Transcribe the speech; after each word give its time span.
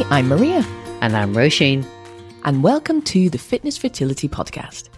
Hi, 0.00 0.18
I'm 0.18 0.28
Maria. 0.28 0.64
And 1.02 1.14
I'm 1.14 1.34
Roisin. 1.34 1.84
And 2.44 2.62
welcome 2.62 3.02
to 3.02 3.28
the 3.28 3.36
Fitness 3.36 3.76
Fertility 3.76 4.30
Podcast. 4.30 4.88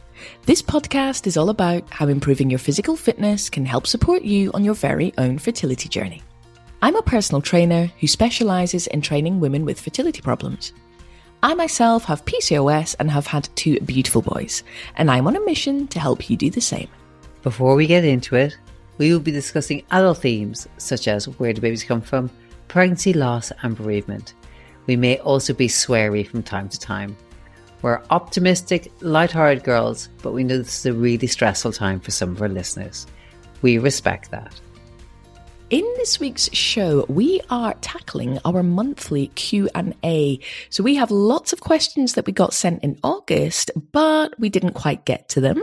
This 0.46 0.62
podcast 0.62 1.26
is 1.26 1.36
all 1.36 1.48
about 1.48 1.90
how 1.90 2.06
improving 2.06 2.48
your 2.48 2.60
physical 2.60 2.94
fitness 2.94 3.50
can 3.50 3.66
help 3.66 3.88
support 3.88 4.22
you 4.22 4.52
on 4.54 4.62
your 4.62 4.74
very 4.74 5.12
own 5.18 5.38
fertility 5.38 5.88
journey. 5.88 6.22
I'm 6.82 6.94
a 6.94 7.02
personal 7.02 7.42
trainer 7.42 7.90
who 7.98 8.06
specializes 8.06 8.86
in 8.86 9.02
training 9.02 9.40
women 9.40 9.64
with 9.64 9.80
fertility 9.80 10.20
problems. 10.20 10.72
I 11.42 11.54
myself 11.54 12.04
have 12.04 12.24
PCOS 12.24 12.94
and 13.00 13.10
have 13.10 13.26
had 13.26 13.48
two 13.56 13.80
beautiful 13.80 14.22
boys, 14.22 14.62
and 14.94 15.10
I'm 15.10 15.26
on 15.26 15.34
a 15.34 15.44
mission 15.44 15.88
to 15.88 15.98
help 15.98 16.30
you 16.30 16.36
do 16.36 16.48
the 16.48 16.60
same. 16.60 16.88
Before 17.42 17.74
we 17.74 17.88
get 17.88 18.04
into 18.04 18.36
it, 18.36 18.56
we 18.98 19.12
will 19.12 19.18
be 19.18 19.32
discussing 19.32 19.82
adult 19.90 20.18
themes 20.18 20.68
such 20.78 21.08
as 21.08 21.28
where 21.40 21.52
do 21.52 21.60
babies 21.60 21.82
come 21.82 22.02
from, 22.02 22.30
pregnancy 22.68 23.12
loss, 23.12 23.50
and 23.64 23.76
bereavement. 23.76 24.34
We 24.86 24.96
may 24.96 25.18
also 25.18 25.54
be 25.54 25.68
sweary 25.68 26.26
from 26.26 26.42
time 26.42 26.68
to 26.68 26.78
time. 26.78 27.16
We're 27.82 28.02
optimistic, 28.10 28.92
light-hearted 29.00 29.64
girls, 29.64 30.08
but 30.22 30.32
we 30.32 30.44
know 30.44 30.58
this 30.58 30.78
is 30.78 30.86
a 30.86 30.92
really 30.92 31.26
stressful 31.26 31.72
time 31.72 32.00
for 32.00 32.10
some 32.10 32.30
of 32.30 32.42
our 32.42 32.48
listeners. 32.48 33.06
We 33.60 33.78
respect 33.78 34.30
that. 34.30 34.60
In 35.70 35.84
this 35.96 36.20
week's 36.20 36.52
show, 36.52 37.06
we 37.08 37.40
are 37.48 37.72
tackling 37.80 38.38
our 38.44 38.62
monthly 38.62 39.28
Q&A. 39.28 40.38
So 40.68 40.82
we 40.82 40.96
have 40.96 41.10
lots 41.10 41.54
of 41.54 41.62
questions 41.62 42.12
that 42.12 42.26
we 42.26 42.32
got 42.32 42.52
sent 42.52 42.84
in 42.84 42.98
August, 43.02 43.70
but 43.90 44.38
we 44.38 44.50
didn't 44.50 44.74
quite 44.74 45.06
get 45.06 45.30
to 45.30 45.40
them. 45.40 45.62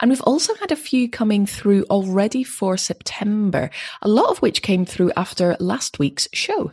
And 0.00 0.10
we've 0.10 0.20
also 0.20 0.54
had 0.56 0.72
a 0.72 0.76
few 0.76 1.08
coming 1.08 1.46
through 1.46 1.84
already 1.84 2.44
for 2.44 2.76
September, 2.76 3.70
a 4.02 4.08
lot 4.08 4.28
of 4.28 4.42
which 4.42 4.60
came 4.60 4.84
through 4.84 5.12
after 5.16 5.56
last 5.58 5.98
week's 5.98 6.28
show. 6.34 6.72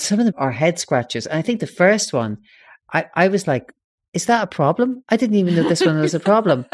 Some 0.00 0.18
of 0.18 0.26
them 0.26 0.34
are 0.36 0.52
head 0.52 0.78
scratches. 0.78 1.26
And 1.26 1.38
I 1.38 1.42
think 1.42 1.60
the 1.60 1.66
first 1.66 2.12
one, 2.12 2.38
I, 2.92 3.06
I 3.14 3.28
was 3.28 3.46
like, 3.46 3.72
is 4.12 4.26
that 4.26 4.42
a 4.42 4.46
problem? 4.46 5.04
I 5.08 5.16
didn't 5.16 5.36
even 5.36 5.54
know 5.54 5.68
this 5.68 5.84
one 5.84 6.00
was 6.00 6.14
a 6.14 6.20
problem. 6.20 6.66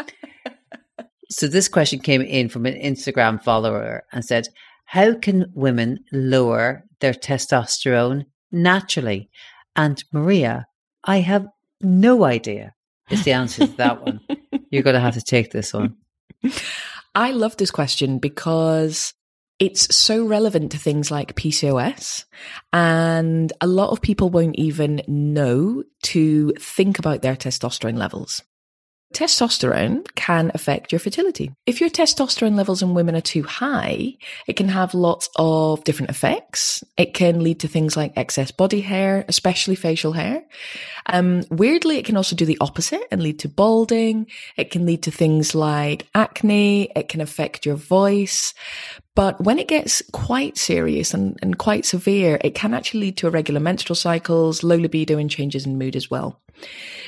so 1.29 1.47
this 1.47 1.67
question 1.67 1.99
came 1.99 2.21
in 2.21 2.49
from 2.49 2.65
an 2.65 2.79
Instagram 2.79 3.41
follower 3.43 4.03
and 4.11 4.25
said, 4.25 4.47
how 4.85 5.13
can 5.13 5.51
women 5.53 5.99
lower 6.11 6.85
their 6.99 7.13
testosterone 7.13 8.25
naturally? 8.51 9.29
And 9.75 10.03
Maria, 10.11 10.67
I 11.03 11.19
have 11.19 11.47
no 11.81 12.23
idea 12.23 12.73
is 13.09 13.23
the 13.23 13.33
answer 13.33 13.67
to 13.67 13.73
that 13.77 14.01
one. 14.01 14.19
You're 14.69 14.83
going 14.83 14.95
to 14.95 14.99
have 14.99 15.13
to 15.13 15.21
take 15.21 15.51
this 15.51 15.73
one. 15.73 15.95
I 17.15 17.31
love 17.31 17.57
this 17.57 17.71
question 17.71 18.19
because 18.19 19.13
it's 19.59 19.95
so 19.95 20.25
relevant 20.25 20.71
to 20.71 20.77
things 20.77 21.09
like 21.09 21.35
PCOS. 21.35 22.25
And 22.73 23.51
a 23.61 23.67
lot 23.67 23.89
of 23.89 24.01
people 24.01 24.29
won't 24.29 24.55
even 24.55 25.01
know 25.07 25.83
to 26.03 26.53
think 26.59 26.99
about 26.99 27.21
their 27.21 27.35
testosterone 27.35 27.97
levels. 27.97 28.41
Testosterone 29.13 30.05
can 30.15 30.51
affect 30.53 30.91
your 30.91 30.99
fertility. 30.99 31.51
If 31.65 31.79
your 31.79 31.89
testosterone 31.89 32.55
levels 32.55 32.81
in 32.81 32.93
women 32.93 33.15
are 33.15 33.21
too 33.21 33.43
high, 33.43 34.15
it 34.47 34.57
can 34.57 34.67
have 34.67 34.93
lots 34.93 35.29
of 35.37 35.83
different 35.85 36.09
effects. 36.09 36.83
It 36.97 37.13
can 37.13 37.41
lead 37.41 37.61
to 37.61 37.67
things 37.67 37.95
like 37.95 38.17
excess 38.17 38.51
body 38.51 38.81
hair, 38.81 39.23
especially 39.27 39.75
facial 39.75 40.11
hair. 40.11 40.43
Um, 41.05 41.43
weirdly, 41.49 41.97
it 41.97 42.05
can 42.05 42.17
also 42.17 42.35
do 42.35 42.45
the 42.45 42.57
opposite 42.59 43.07
and 43.09 43.23
lead 43.23 43.39
to 43.39 43.49
balding. 43.49 44.27
It 44.57 44.71
can 44.71 44.85
lead 44.85 45.03
to 45.03 45.11
things 45.11 45.55
like 45.55 46.07
acne. 46.13 46.91
It 46.95 47.07
can 47.07 47.21
affect 47.21 47.65
your 47.65 47.75
voice. 47.75 48.53
But 49.15 49.41
when 49.41 49.57
it 49.57 49.67
gets 49.67 50.03
quite 50.11 50.57
serious 50.57 51.13
and, 51.13 51.39
and 51.41 51.57
quite 51.57 51.85
severe, 51.85 52.39
it 52.43 52.53
can 52.53 52.73
actually 52.73 52.99
lead 52.99 53.17
to 53.17 53.27
irregular 53.27 53.59
menstrual 53.59 53.95
cycles, 53.95 54.63
low 54.63 54.75
libido, 54.75 55.17
and 55.17 55.31
changes 55.31 55.65
in 55.65 55.79
mood 55.79 55.95
as 55.95 56.11
well. 56.11 56.39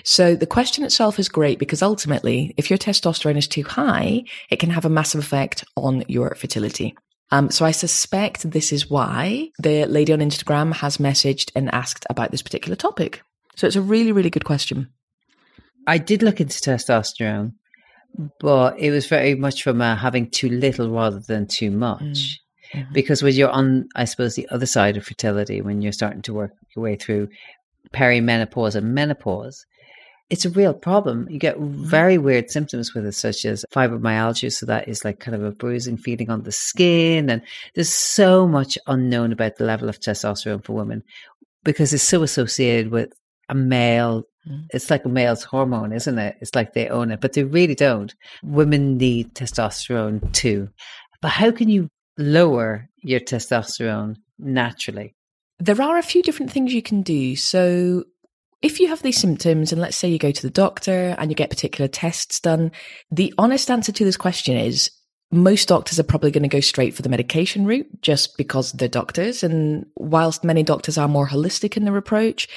So 0.03 0.35
the 0.35 0.47
question 0.47 0.83
itself 0.83 1.19
is 1.19 1.29
great 1.29 1.59
because 1.59 1.81
ultimately, 1.81 2.53
if 2.57 2.69
your 2.69 2.79
testosterone 2.79 3.37
is 3.37 3.47
too 3.47 3.63
high, 3.63 4.23
it 4.49 4.59
can 4.59 4.69
have 4.69 4.85
a 4.85 4.89
massive 4.89 5.21
effect 5.21 5.65
on 5.75 6.03
your 6.07 6.35
fertility. 6.35 6.95
Um, 7.31 7.51
so 7.51 7.65
I 7.65 7.71
suspect 7.71 8.49
this 8.49 8.71
is 8.71 8.89
why 8.89 9.49
the 9.59 9.85
lady 9.85 10.13
on 10.13 10.19
Instagram 10.19 10.73
has 10.75 10.97
messaged 10.97 11.51
and 11.55 11.73
asked 11.73 12.05
about 12.09 12.31
this 12.31 12.41
particular 12.41 12.75
topic. 12.75 13.21
So 13.55 13.67
it's 13.67 13.75
a 13.75 13.81
really, 13.81 14.11
really 14.11 14.29
good 14.29 14.45
question. 14.45 14.89
I 15.85 15.97
did 15.97 16.23
look 16.23 16.39
into 16.41 16.57
testosterone 16.57 17.53
but 18.39 18.79
it 18.79 18.91
was 18.91 19.07
very 19.07 19.35
much 19.35 19.63
from 19.63 19.81
uh, 19.81 19.95
having 19.95 20.29
too 20.29 20.49
little 20.49 20.89
rather 20.89 21.19
than 21.19 21.47
too 21.47 21.71
much. 21.71 22.39
Mm. 22.73 22.93
Because 22.93 23.23
when 23.23 23.33
you're 23.33 23.49
on, 23.49 23.87
I 23.95 24.05
suppose, 24.05 24.35
the 24.35 24.47
other 24.49 24.65
side 24.65 24.97
of 24.97 25.05
fertility, 25.05 25.61
when 25.61 25.81
you're 25.81 25.91
starting 25.91 26.21
to 26.23 26.33
work 26.33 26.51
your 26.75 26.83
way 26.83 26.95
through 26.95 27.29
perimenopause 27.93 28.75
and 28.75 28.93
menopause, 28.93 29.65
it's 30.29 30.45
a 30.45 30.49
real 30.49 30.73
problem. 30.73 31.27
You 31.29 31.39
get 31.39 31.57
mm-hmm. 31.57 31.83
very 31.83 32.17
weird 32.17 32.51
symptoms 32.51 32.93
with 32.93 33.05
it, 33.05 33.13
such 33.13 33.45
as 33.45 33.65
fibromyalgia. 33.71 34.53
So 34.53 34.65
that 34.67 34.87
is 34.87 35.03
like 35.03 35.19
kind 35.19 35.35
of 35.35 35.43
a 35.43 35.51
bruising 35.51 35.97
feeling 35.97 36.29
on 36.29 36.43
the 36.43 36.51
skin. 36.51 37.29
And 37.29 37.41
there's 37.73 37.93
so 37.93 38.47
much 38.47 38.77
unknown 38.87 39.31
about 39.31 39.57
the 39.57 39.65
level 39.65 39.89
of 39.89 39.99
testosterone 39.99 40.63
for 40.63 40.73
women 40.73 41.03
because 41.63 41.93
it's 41.93 42.03
so 42.03 42.21
associated 42.23 42.91
with 42.91 43.11
a 43.49 43.55
male 43.55 44.25
Mm. 44.47 44.67
It's 44.73 44.89
like 44.89 45.05
a 45.05 45.09
male's 45.09 45.43
hormone, 45.43 45.93
isn't 45.93 46.17
it? 46.17 46.37
It's 46.41 46.55
like 46.55 46.73
they 46.73 46.87
own 46.89 47.11
it, 47.11 47.21
but 47.21 47.33
they 47.33 47.43
really 47.43 47.75
don't. 47.75 48.13
Women 48.43 48.97
need 48.97 49.35
testosterone 49.35 50.31
too. 50.33 50.69
But 51.21 51.29
how 51.29 51.51
can 51.51 51.69
you 51.69 51.89
lower 52.17 52.89
your 53.03 53.19
testosterone 53.19 54.15
naturally? 54.37 55.15
There 55.59 55.81
are 55.81 55.97
a 55.97 56.03
few 56.03 56.23
different 56.23 56.51
things 56.51 56.73
you 56.73 56.81
can 56.81 57.01
do. 57.01 57.35
So, 57.35 58.05
if 58.61 58.79
you 58.79 58.87
have 58.89 59.01
these 59.01 59.17
symptoms, 59.19 59.71
and 59.71 59.81
let's 59.81 59.95
say 59.95 60.09
you 60.09 60.17
go 60.17 60.31
to 60.31 60.41
the 60.41 60.49
doctor 60.49 61.15
and 61.17 61.31
you 61.31 61.35
get 61.35 61.49
particular 61.49 61.87
tests 61.87 62.39
done, 62.39 62.71
the 63.11 63.33
honest 63.37 63.71
answer 63.71 63.91
to 63.91 64.05
this 64.05 64.17
question 64.17 64.57
is 64.57 64.89
most 65.31 65.67
doctors 65.67 65.99
are 65.99 66.03
probably 66.03 66.31
going 66.31 66.43
to 66.43 66.49
go 66.49 66.59
straight 66.59 66.95
for 66.95 67.03
the 67.03 67.09
medication 67.09 67.65
route 67.65 67.87
just 68.01 68.35
because 68.35 68.71
they're 68.71 68.87
doctors. 68.87 69.43
And 69.43 69.85
whilst 69.95 70.43
many 70.43 70.63
doctors 70.63 70.97
are 70.97 71.07
more 71.07 71.27
holistic 71.27 71.77
in 71.77 71.85
their 71.85 71.97
approach, 71.97 72.47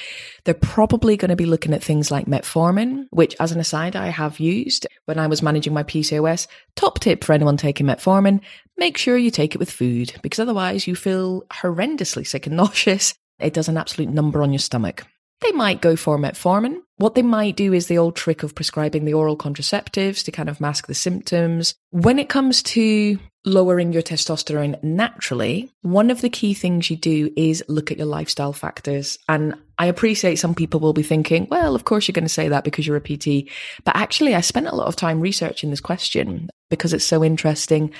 they're 0.43 0.55
probably 0.55 1.15
going 1.15 1.29
to 1.29 1.35
be 1.35 1.45
looking 1.45 1.73
at 1.73 1.83
things 1.83 2.09
like 2.09 2.25
metformin, 2.25 3.05
which 3.11 3.35
as 3.39 3.51
an 3.51 3.59
aside, 3.59 3.95
I 3.95 4.07
have 4.07 4.39
used 4.39 4.87
when 5.05 5.19
I 5.19 5.27
was 5.27 5.43
managing 5.43 5.73
my 5.73 5.83
PCOS. 5.83 6.47
Top 6.75 6.99
tip 6.99 7.23
for 7.23 7.33
anyone 7.33 7.57
taking 7.57 7.85
metformin, 7.85 8.39
make 8.77 8.97
sure 8.97 9.17
you 9.17 9.29
take 9.29 9.53
it 9.53 9.59
with 9.59 9.71
food 9.71 10.13
because 10.23 10.39
otherwise 10.39 10.87
you 10.87 10.95
feel 10.95 11.43
horrendously 11.51 12.25
sick 12.25 12.47
and 12.47 12.57
nauseous. 12.57 13.13
It 13.39 13.53
does 13.53 13.67
an 13.67 13.77
absolute 13.77 14.09
number 14.09 14.41
on 14.41 14.51
your 14.51 14.59
stomach. 14.59 15.05
They 15.43 15.51
might 15.51 15.81
go 15.81 15.95
for 15.95 16.17
metformin. 16.17 16.77
What 16.97 17.15
they 17.15 17.21
might 17.21 17.57
do 17.57 17.73
is 17.73 17.87
the 17.87 17.97
old 17.97 18.15
trick 18.15 18.43
of 18.43 18.55
prescribing 18.55 19.03
the 19.03 19.13
oral 19.13 19.35
contraceptives 19.35 20.23
to 20.23 20.31
kind 20.31 20.47
of 20.47 20.61
mask 20.61 20.87
the 20.87 20.93
symptoms. 20.93 21.75
When 21.89 22.17
it 22.17 22.29
comes 22.29 22.63
to 22.63 23.19
lowering 23.45 23.91
your 23.91 24.01
testosterone 24.01 24.81
naturally, 24.81 25.69
one 25.81 26.09
of 26.09 26.21
the 26.21 26.29
key 26.29 26.53
things 26.53 26.89
you 26.89 26.95
do 26.95 27.29
is 27.35 27.61
look 27.67 27.91
at 27.91 27.97
your 27.97 28.07
lifestyle 28.07 28.53
factors. 28.53 29.17
And 29.27 29.55
I 29.77 29.87
appreciate 29.87 30.37
some 30.37 30.55
people 30.55 30.79
will 30.79 30.93
be 30.93 31.03
thinking, 31.03 31.47
well, 31.51 31.75
of 31.75 31.83
course 31.83 32.07
you're 32.07 32.13
going 32.13 32.23
to 32.23 32.29
say 32.29 32.47
that 32.47 32.63
because 32.63 32.87
you're 32.87 32.95
a 32.95 33.01
PT. 33.01 33.49
But 33.83 33.97
actually, 33.97 34.35
I 34.35 34.41
spent 34.41 34.67
a 34.67 34.75
lot 34.75 34.87
of 34.87 34.95
time 34.95 35.19
researching 35.19 35.71
this 35.71 35.81
question 35.81 36.49
because 36.69 36.93
it's 36.93 37.03
so 37.03 37.21
interesting. 37.23 37.91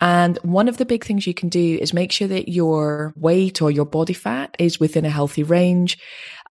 And 0.00 0.38
one 0.42 0.68
of 0.68 0.76
the 0.76 0.86
big 0.86 1.04
things 1.04 1.26
you 1.26 1.34
can 1.34 1.48
do 1.48 1.78
is 1.80 1.92
make 1.92 2.12
sure 2.12 2.28
that 2.28 2.48
your 2.48 3.12
weight 3.16 3.60
or 3.60 3.72
your 3.72 3.86
body 3.86 4.14
fat 4.14 4.54
is 4.58 4.78
within 4.78 5.04
a 5.04 5.10
healthy 5.10 5.42
range 5.42 5.98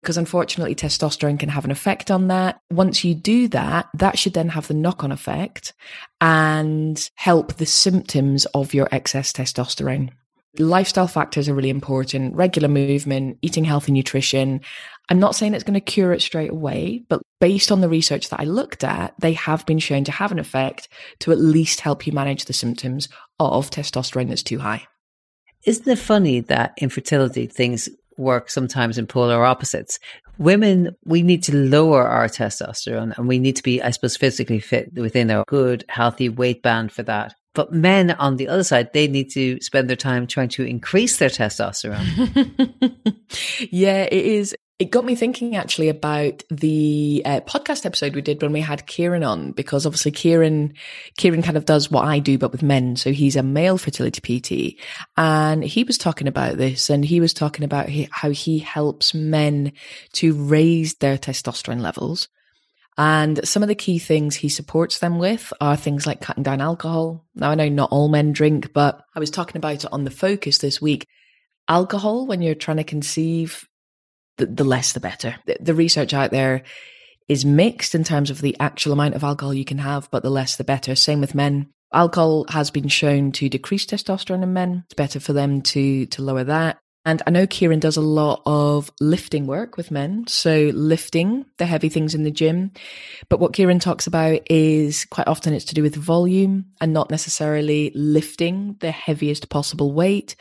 because 0.06 0.18
unfortunately 0.18 0.76
testosterone 0.76 1.40
can 1.40 1.50
have 1.50 1.66
an 1.66 1.72
effect 1.72 2.12
on 2.12 2.28
that. 2.28 2.60
Once 2.70 3.04
you 3.04 3.16
do 3.16 3.48
that, 3.48 3.90
that 3.96 4.20
should 4.20 4.36
then 4.36 4.50
have 4.50 4.68
the 4.68 4.74
knock 4.76 5.04
on 5.04 5.12
effect 5.12 5.74
and 6.22 7.10
help 7.16 7.56
the 7.56 7.66
symptoms 7.66 8.46
of 8.54 8.76
your 8.76 8.88
excess 8.92 9.34
testosterone. 9.34 10.12
Lifestyle 10.60 11.08
factors 11.08 11.50
are 11.50 11.56
really 11.56 11.72
important. 11.72 12.36
Regular 12.36 12.68
movement, 12.68 13.40
eating 13.42 13.66
healthy 13.66 13.92
nutrition. 13.92 14.62
I'm 15.10 15.20
not 15.20 15.34
saying 15.34 15.56
it's 15.56 15.64
going 15.64 15.74
to 15.74 15.82
cure 15.82 16.14
it 16.14 16.22
straight 16.22 16.52
away, 16.52 17.04
but 17.10 17.24
based 17.42 17.72
on 17.72 17.82
the 17.82 17.90
research 17.90 18.30
that 18.30 18.40
I 18.40 18.44
looked 18.44 18.84
at, 18.84 19.16
they 19.20 19.34
have 19.34 19.66
been 19.66 19.80
shown 19.80 20.04
to 20.04 20.12
have 20.12 20.32
an 20.32 20.38
effect 20.38 20.88
to 21.22 21.32
at 21.32 21.40
least 21.40 21.80
help 21.80 22.06
you 22.06 22.14
manage 22.14 22.46
the 22.46 22.54
symptoms 22.54 23.10
of 23.40 23.72
testosterone 23.72 24.30
that's 24.30 24.44
too 24.44 24.60
high. 24.60 24.86
Isn't 25.66 25.88
it 25.88 25.98
funny 25.98 26.42
that 26.42 26.76
infertility 26.78 27.48
things 27.48 27.90
work 28.18 28.50
sometimes 28.50 28.98
in 28.98 29.08
polar 29.08 29.44
opposites. 29.44 30.00
Women, 30.38 30.96
we 31.06 31.24
need 31.24 31.44
to 31.44 31.56
lower 31.56 32.08
our 32.08 32.28
testosterone 32.28 33.18
and 33.18 33.28
we 33.28 33.40
need 33.40 33.56
to 33.56 33.64
be, 33.64 33.82
I 33.82 33.92
suppose, 33.92 34.18
physically 34.18 34.60
fit 34.60 34.94
within 34.94 35.30
a 35.30 35.44
good, 35.48 35.86
healthy 35.88 36.30
weight 36.30 36.62
band 36.62 36.92
for 36.92 37.04
that. 37.04 37.36
But 37.54 37.72
men 37.72 38.12
on 38.12 38.36
the 38.36 38.50
other 38.50 38.66
side, 38.66 38.92
they 38.92 39.08
need 39.08 39.32
to 39.32 39.62
spend 39.62 39.90
their 39.90 39.96
time 39.96 40.28
trying 40.28 40.50
to 40.50 40.64
increase 40.64 41.18
their 41.18 41.30
testosterone. 41.30 42.06
yeah, 43.72 44.04
it 44.04 44.26
is 44.26 44.56
It 44.78 44.92
got 44.92 45.06
me 45.06 45.16
thinking 45.16 45.56
actually 45.56 45.88
about 45.88 46.44
the 46.50 47.22
uh, 47.24 47.40
podcast 47.42 47.86
episode 47.86 48.14
we 48.14 48.22
did 48.22 48.42
when 48.42 48.52
we 48.52 48.60
had 48.60 48.86
Kieran 48.86 49.24
on, 49.24 49.54
because 49.54 49.86
obviously 49.86 50.12
Kieran, 50.12 50.74
Kieran 51.16 51.42
kind 51.44 51.56
of 51.56 51.64
does 51.64 51.90
what 51.90 52.04
I 52.04 52.20
do, 52.20 52.38
but 52.38 52.52
with 52.52 52.62
men. 52.62 52.98
So 52.98 53.14
he's 53.14 53.38
a 53.38 53.44
male 53.44 53.78
fertility 53.78 54.20
PT 54.76 54.82
and 55.16 55.64
he 55.64 55.86
was 55.86 55.98
talking 55.98 56.28
about 56.28 56.58
this 56.58 56.90
and 56.90 57.06
he 57.06 57.22
was 57.22 57.34
talking 57.34 57.64
about 57.64 57.90
how 58.12 58.32
he 58.32 58.60
helps 58.60 59.14
men 59.14 59.72
to 60.14 60.34
raise 60.34 60.96
their 60.96 61.18
testosterone 61.18 61.80
levels. 61.80 62.28
And 62.98 63.48
some 63.48 63.64
of 63.64 63.70
the 63.70 63.76
key 63.76 63.98
things 63.98 64.36
he 64.36 64.50
supports 64.50 65.00
them 65.00 65.20
with 65.20 65.54
are 65.62 65.78
things 65.78 66.06
like 66.06 66.20
cutting 66.20 66.44
down 66.44 66.60
alcohol. 66.60 67.26
Now, 67.34 67.52
I 67.52 67.56
know 67.56 67.70
not 67.70 67.92
all 67.92 68.10
men 68.10 68.34
drink, 68.34 68.74
but 68.74 69.02
I 69.16 69.20
was 69.20 69.32
talking 69.32 69.56
about 69.56 69.86
it 69.86 69.94
on 69.94 70.04
the 70.04 70.12
focus 70.12 70.58
this 70.58 70.82
week. 70.82 71.08
Alcohol, 71.70 72.28
when 72.28 72.42
you're 72.42 72.56
trying 72.56 72.78
to 72.78 72.84
conceive, 72.84 73.68
the, 74.38 74.46
the 74.46 74.64
less 74.64 74.94
the 74.94 75.00
better. 75.00 75.36
The, 75.46 75.58
the 75.60 75.74
research 75.74 76.14
out 76.14 76.32
there 76.32 76.64
is 77.28 77.46
mixed 77.46 77.96
in 77.96 78.04
terms 78.04 78.30
of 78.30 78.42
the 78.42 78.56
actual 78.60 78.94
amount 78.94 79.16
of 79.16 79.24
alcohol 79.24 79.54
you 79.54 79.66
can 79.66 79.80
have, 79.80 80.10
but 80.12 80.24
the 80.24 80.30
less 80.30 80.58
the 80.58 80.64
better. 80.64 80.96
Same 80.96 81.22
with 81.22 81.36
men. 81.36 81.70
Alcohol 81.94 82.46
has 82.50 82.72
been 82.72 82.88
shown 82.88 83.32
to 83.34 83.50
decrease 83.50 83.86
testosterone 83.86 84.44
in 84.44 84.54
men. 84.54 84.84
It's 84.86 84.96
better 84.96 85.20
for 85.20 85.34
them 85.34 85.62
to 85.62 86.06
to 86.08 86.22
lower 86.22 86.44
that. 86.44 86.78
And 87.08 87.22
I 87.28 87.30
know 87.30 87.46
Kieran 87.46 87.80
does 87.80 87.98
a 87.98 88.02
lot 88.02 88.42
of 88.48 88.92
lifting 89.00 89.46
work 89.46 89.78
with 89.78 89.92
men. 89.92 90.26
So 90.28 90.72
lifting 90.74 91.46
the 91.60 91.68
heavy 91.68 91.88
things 91.88 92.16
in 92.16 92.24
the 92.24 92.32
gym. 92.32 92.72
But 93.30 93.40
what 93.40 93.54
Kieran 93.54 93.78
talks 93.78 94.08
about 94.08 94.42
is 94.50 95.06
quite 95.06 95.28
often 95.28 95.54
it's 95.54 95.66
to 95.66 95.76
do 95.76 95.84
with 95.84 95.96
volume 95.96 96.66
and 96.82 96.94
not 96.94 97.12
necessarily 97.12 97.92
lifting 97.94 98.78
the 98.80 98.90
heaviest 98.90 99.50
possible 99.50 99.94
weight. 99.94 100.36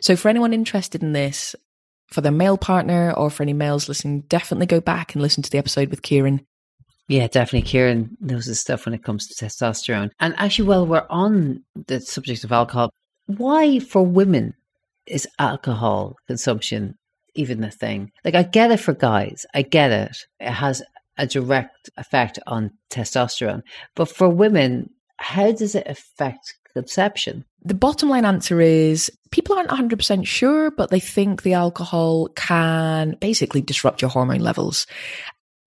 So 0.00 0.16
for 0.16 0.28
anyone 0.28 0.52
interested 0.52 1.04
in 1.04 1.12
this, 1.12 1.54
for 2.08 2.20
their 2.20 2.32
male 2.32 2.58
partner 2.58 3.12
or 3.12 3.30
for 3.30 3.42
any 3.42 3.52
males 3.52 3.88
listening, 3.88 4.22
definitely 4.22 4.66
go 4.66 4.80
back 4.80 5.14
and 5.14 5.22
listen 5.22 5.42
to 5.42 5.50
the 5.50 5.58
episode 5.58 5.90
with 5.90 6.02
Kieran. 6.02 6.44
Yeah, 7.08 7.26
definitely. 7.26 7.68
Kieran 7.68 8.16
knows 8.20 8.46
his 8.46 8.60
stuff 8.60 8.84
when 8.84 8.94
it 8.94 9.02
comes 9.02 9.26
to 9.26 9.44
testosterone. 9.44 10.10
And 10.20 10.34
actually, 10.36 10.68
while 10.68 10.86
we're 10.86 11.06
on 11.08 11.64
the 11.86 12.00
subject 12.00 12.44
of 12.44 12.52
alcohol, 12.52 12.90
why 13.26 13.78
for 13.78 14.04
women 14.04 14.54
is 15.06 15.26
alcohol 15.38 16.16
consumption 16.26 16.94
even 17.34 17.64
a 17.64 17.70
thing? 17.70 18.10
Like, 18.24 18.34
I 18.34 18.42
get 18.42 18.70
it 18.70 18.80
for 18.80 18.92
guys, 18.92 19.46
I 19.54 19.62
get 19.62 19.90
it. 19.90 20.16
It 20.38 20.50
has 20.50 20.82
a 21.16 21.26
direct 21.26 21.90
effect 21.96 22.38
on 22.46 22.72
testosterone. 22.90 23.62
But 23.96 24.08
for 24.08 24.28
women, 24.28 24.90
how 25.16 25.52
does 25.52 25.74
it 25.74 25.86
affect 25.86 26.54
conception? 26.82 27.44
The 27.64 27.74
bottom 27.74 28.08
line 28.08 28.24
answer 28.24 28.60
is 28.60 29.10
people 29.30 29.56
aren't 29.56 29.70
100% 29.70 30.26
sure, 30.26 30.70
but 30.70 30.90
they 30.90 31.00
think 31.00 31.42
the 31.42 31.54
alcohol 31.54 32.28
can 32.36 33.16
basically 33.20 33.60
disrupt 33.60 34.00
your 34.00 34.10
hormone 34.10 34.40
levels 34.40 34.86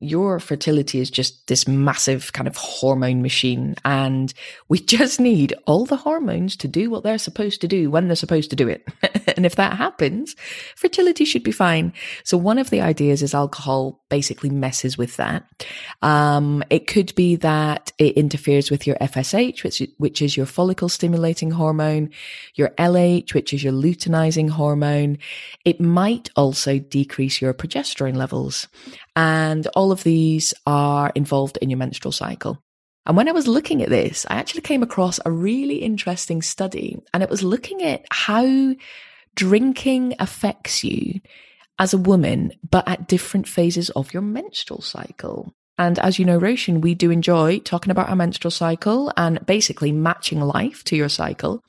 your 0.01 0.39
fertility 0.39 0.99
is 0.99 1.11
just 1.11 1.47
this 1.47 1.67
massive 1.67 2.33
kind 2.33 2.47
of 2.47 2.57
hormone 2.57 3.21
machine 3.21 3.75
and 3.85 4.33
we 4.67 4.79
just 4.97 5.19
need 5.19 5.53
all 5.67 5.85
the 5.85 5.95
hormones 5.95 6.57
to 6.57 6.67
do 6.67 6.89
what 6.89 7.03
they're 7.03 7.17
supposed 7.17 7.61
to 7.61 7.67
do 7.67 7.89
when 7.89 8.07
they're 8.07 8.15
supposed 8.15 8.49
to 8.49 8.55
do 8.55 8.67
it. 8.67 8.85
and 9.37 9.45
if 9.45 9.55
that 9.55 9.77
happens, 9.77 10.35
fertility 10.75 11.23
should 11.23 11.43
be 11.43 11.51
fine. 11.51 11.93
So 12.25 12.35
one 12.35 12.57
of 12.57 12.71
the 12.71 12.81
ideas 12.81 13.21
is 13.21 13.35
alcohol 13.35 14.00
basically 14.11 14.49
messes 14.49 14.97
with 14.97 15.15
that. 15.15 15.65
Um, 16.01 16.63
it 16.69 16.85
could 16.85 17.15
be 17.15 17.37
that 17.37 17.93
it 17.97 18.17
interferes 18.17 18.69
with 18.69 18.85
your 18.85 18.97
FSH, 18.97 19.63
which, 19.63 19.81
which 19.97 20.21
is 20.21 20.35
your 20.35 20.45
follicle 20.45 20.89
stimulating 20.89 21.49
hormone, 21.49 22.09
your 22.55 22.69
LH, 22.77 23.33
which 23.33 23.53
is 23.53 23.63
your 23.63 23.73
luteinizing 23.73 24.49
hormone. 24.49 25.17
It 25.63 25.79
might 25.79 26.29
also 26.35 26.77
decrease 26.77 27.41
your 27.41 27.53
progesterone 27.53 28.17
levels. 28.17 28.67
And 29.15 29.65
all 29.75 29.93
of 29.93 30.03
these 30.03 30.53
are 30.67 31.13
involved 31.15 31.57
in 31.61 31.69
your 31.69 31.79
menstrual 31.79 32.11
cycle. 32.11 32.61
And 33.05 33.15
when 33.15 33.29
I 33.29 33.31
was 33.31 33.47
looking 33.47 33.81
at 33.81 33.89
this, 33.89 34.25
I 34.29 34.35
actually 34.35 34.61
came 34.61 34.83
across 34.83 35.21
a 35.25 35.31
really 35.31 35.77
interesting 35.77 36.41
study 36.41 36.99
and 37.13 37.23
it 37.23 37.29
was 37.29 37.43
looking 37.43 37.81
at 37.81 38.05
how 38.11 38.75
drinking 39.35 40.15
affects 40.19 40.83
you 40.83 41.21
as 41.81 41.95
a 41.95 41.97
woman, 41.97 42.53
but 42.69 42.87
at 42.87 43.07
different 43.07 43.47
phases 43.47 43.89
of 43.89 44.13
your 44.13 44.21
menstrual 44.21 44.81
cycle. 44.81 45.51
And 45.79 45.97
as 45.97 46.19
you 46.19 46.25
know, 46.25 46.39
Roisin, 46.39 46.79
we 46.79 46.93
do 46.93 47.09
enjoy 47.09 47.57
talking 47.57 47.89
about 47.89 48.07
our 48.07 48.15
menstrual 48.15 48.51
cycle 48.51 49.11
and 49.17 49.43
basically 49.47 49.91
matching 49.91 50.39
life 50.41 50.83
to 50.85 50.95
your 50.95 51.09
cycle. 51.09 51.63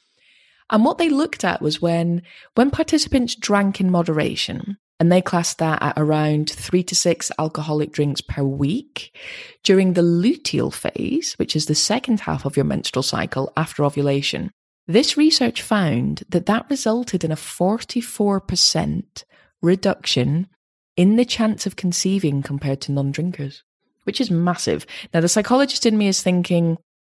And 0.69 0.85
what 0.85 0.99
they 0.99 1.09
looked 1.09 1.45
at 1.45 1.63
was 1.63 1.81
when, 1.81 2.21
when 2.57 2.71
participants 2.71 3.35
drank 3.35 3.81
in 3.81 3.91
moderation, 3.91 4.77
and 5.01 5.11
they 5.11 5.23
classed 5.23 5.59
that 5.59 5.83
at 5.83 5.95
around 5.97 6.51
three 6.51 6.83
to 6.85 6.95
six 6.95 7.33
alcoholic 7.39 7.91
drinks 7.91 8.21
per 8.21 8.43
week 8.43 9.17
during 9.65 9.95
the 9.95 10.03
luteal 10.03 10.71
phase, 10.71 11.33
which 11.39 11.57
is 11.57 11.65
the 11.67 11.75
second 11.75 12.21
half 12.21 12.45
of 12.45 12.55
your 12.55 12.67
menstrual 12.67 13.03
cycle 13.03 13.51
after 13.57 13.83
ovulation. 13.83 14.51
This 14.87 15.17
research 15.17 15.63
found 15.63 16.25
that 16.29 16.45
that 16.47 16.67
resulted 16.69 17.25
in 17.25 17.33
a 17.33 17.37
44% 17.37 19.25
reduction 19.63 20.49
in 20.97 21.17
the 21.17 21.25
chance 21.25 21.67
of 21.67 21.77
conceiving 21.77 22.43
compared 22.43 22.81
to 22.83 22.93
non 22.93 23.13
drinkers, 23.13 23.63
which 24.05 24.21
is 24.21 24.31
massive. 24.31 24.87
Now, 25.15 25.21
the 25.21 25.29
psychologist 25.29 25.87
in 25.87 25.97
me 25.97 26.09
is 26.09 26.23
thinking, 26.23 26.77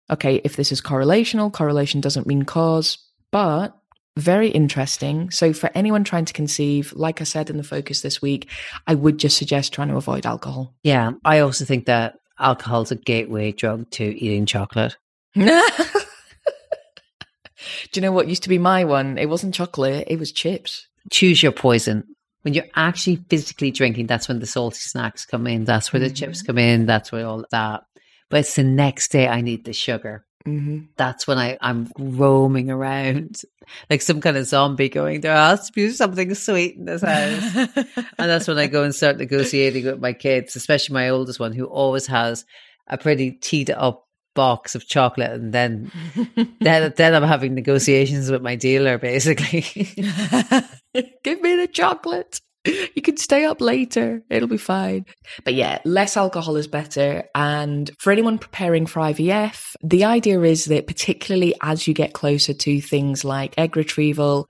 okay, 0.10 0.42
if 0.44 0.56
this 0.56 0.72
is 0.72 0.82
correlational, 0.82 1.52
correlation 1.52 2.02
doesn't 2.02 2.28
mean 2.28 2.44
cause, 2.44 2.98
but 3.32 3.76
very 4.18 4.48
interesting. 4.50 5.30
So, 5.32 5.52
for 5.52 5.70
anyone 5.76 6.04
trying 6.04 6.26
to 6.26 6.34
conceive, 6.34 6.94
like 6.96 7.20
I 7.20 7.26
said 7.26 7.50
in 7.50 7.58
the 7.58 7.64
focus 7.64 8.02
this 8.02 8.22
week, 8.22 8.50
I 8.88 8.96
would 8.96 9.18
just 9.18 9.38
suggest 9.38 9.74
trying 9.74 9.90
to 9.90 9.98
avoid 9.98 10.26
alcohol. 10.26 10.74
Yeah, 10.84 11.12
I 11.26 11.40
also 11.40 11.66
think 11.66 11.86
that 11.86 12.16
alcohol 12.40 12.82
is 12.82 12.92
a 12.92 12.96
gateway 12.96 13.52
drug 13.52 13.90
to 13.92 14.04
eating 14.04 14.46
chocolate. 14.46 14.96
Do 17.92 18.00
you 18.00 18.02
know 18.02 18.12
what 18.12 18.28
used 18.28 18.44
to 18.44 18.50
be 18.50 18.58
my 18.58 18.84
one? 18.84 19.18
It 19.18 19.28
wasn't 19.28 19.56
chocolate, 19.56 20.06
it 20.08 20.20
was 20.20 20.32
chips. 20.32 20.88
Choose 21.12 21.42
your 21.42 21.52
poison. 21.52 22.16
When 22.46 22.54
you're 22.54 22.66
actually 22.76 23.18
physically 23.28 23.72
drinking, 23.72 24.06
that's 24.06 24.28
when 24.28 24.38
the 24.38 24.46
salty 24.46 24.78
snacks 24.78 25.26
come 25.26 25.48
in. 25.48 25.66
That's 25.66 25.92
where 25.92 26.00
the 26.00 26.06
mm-hmm. 26.06 26.14
chips 26.14 26.44
come 26.44 26.60
in. 26.60 26.86
That's 26.86 27.12
where 27.12 27.26
all 27.26 27.44
that. 27.50 27.86
But 28.30 28.42
it's 28.42 28.56
the 28.56 28.64
next 28.64 29.12
day 29.12 29.28
I 29.28 29.42
need 29.42 29.66
the 29.66 29.74
sugar. 29.74 30.26
Mm-hmm. 30.48 30.86
That's 30.96 31.26
when 31.26 31.40
I, 31.40 31.58
I'm 31.60 31.92
roaming 31.98 32.70
around 32.70 33.42
like 33.90 34.04
some 34.04 34.22
kind 34.22 34.38
of 34.38 34.46
zombie 34.46 34.90
going, 34.90 35.22
there 35.22 35.36
has 35.36 35.68
to 35.68 35.74
be 35.74 35.90
something 35.90 36.36
sweet 36.36 36.76
in 36.76 36.86
this 36.86 37.02
house. 37.02 37.68
and 37.96 38.30
that's 38.30 38.48
when 38.48 38.60
I 38.60 38.68
go 38.68 38.84
and 38.84 38.94
start 38.96 39.18
negotiating 39.18 39.86
with 39.86 40.00
my 40.00 40.14
kids, 40.14 40.56
especially 40.56 40.94
my 40.94 41.10
oldest 41.10 41.40
one, 41.40 41.52
who 41.52 41.66
always 41.66 42.06
has 42.08 42.46
a 42.88 42.98
pretty 42.98 43.32
teed 43.32 43.72
up 43.72 44.04
box 44.36 44.76
of 44.76 44.86
chocolate 44.86 45.32
and 45.32 45.54
then 45.54 45.90
then 46.60 46.94
then 46.98 47.16
I'm 47.16 47.24
having 47.24 47.56
negotiations 47.56 48.30
with 48.30 48.42
my 48.42 48.56
dealer 48.56 48.98
basically. 48.98 49.66
Give 51.24 51.42
me 51.42 51.56
the 51.56 51.68
chocolate 51.68 52.40
you 52.66 53.02
can 53.02 53.18
stay 53.18 53.46
up 53.46 53.62
later. 53.62 54.24
It'll 54.30 54.48
be 54.48 54.58
fine. 54.58 55.06
But 55.44 55.54
yeah, 55.54 55.80
less 55.86 56.18
alcohol 56.18 56.56
is 56.56 56.68
better. 56.68 57.24
And 57.36 57.92
for 58.00 58.12
anyone 58.12 58.38
preparing 58.38 58.86
for 58.86 59.02
IVF, 59.02 59.76
the 59.84 60.06
idea 60.06 60.42
is 60.42 60.66
that 60.66 60.88
particularly 60.88 61.54
as 61.62 61.88
you 61.88 61.94
get 61.94 62.14
closer 62.14 62.54
to 62.54 62.82
things 62.82 63.24
like 63.24 63.54
egg 63.58 63.76
retrieval, 63.76 64.50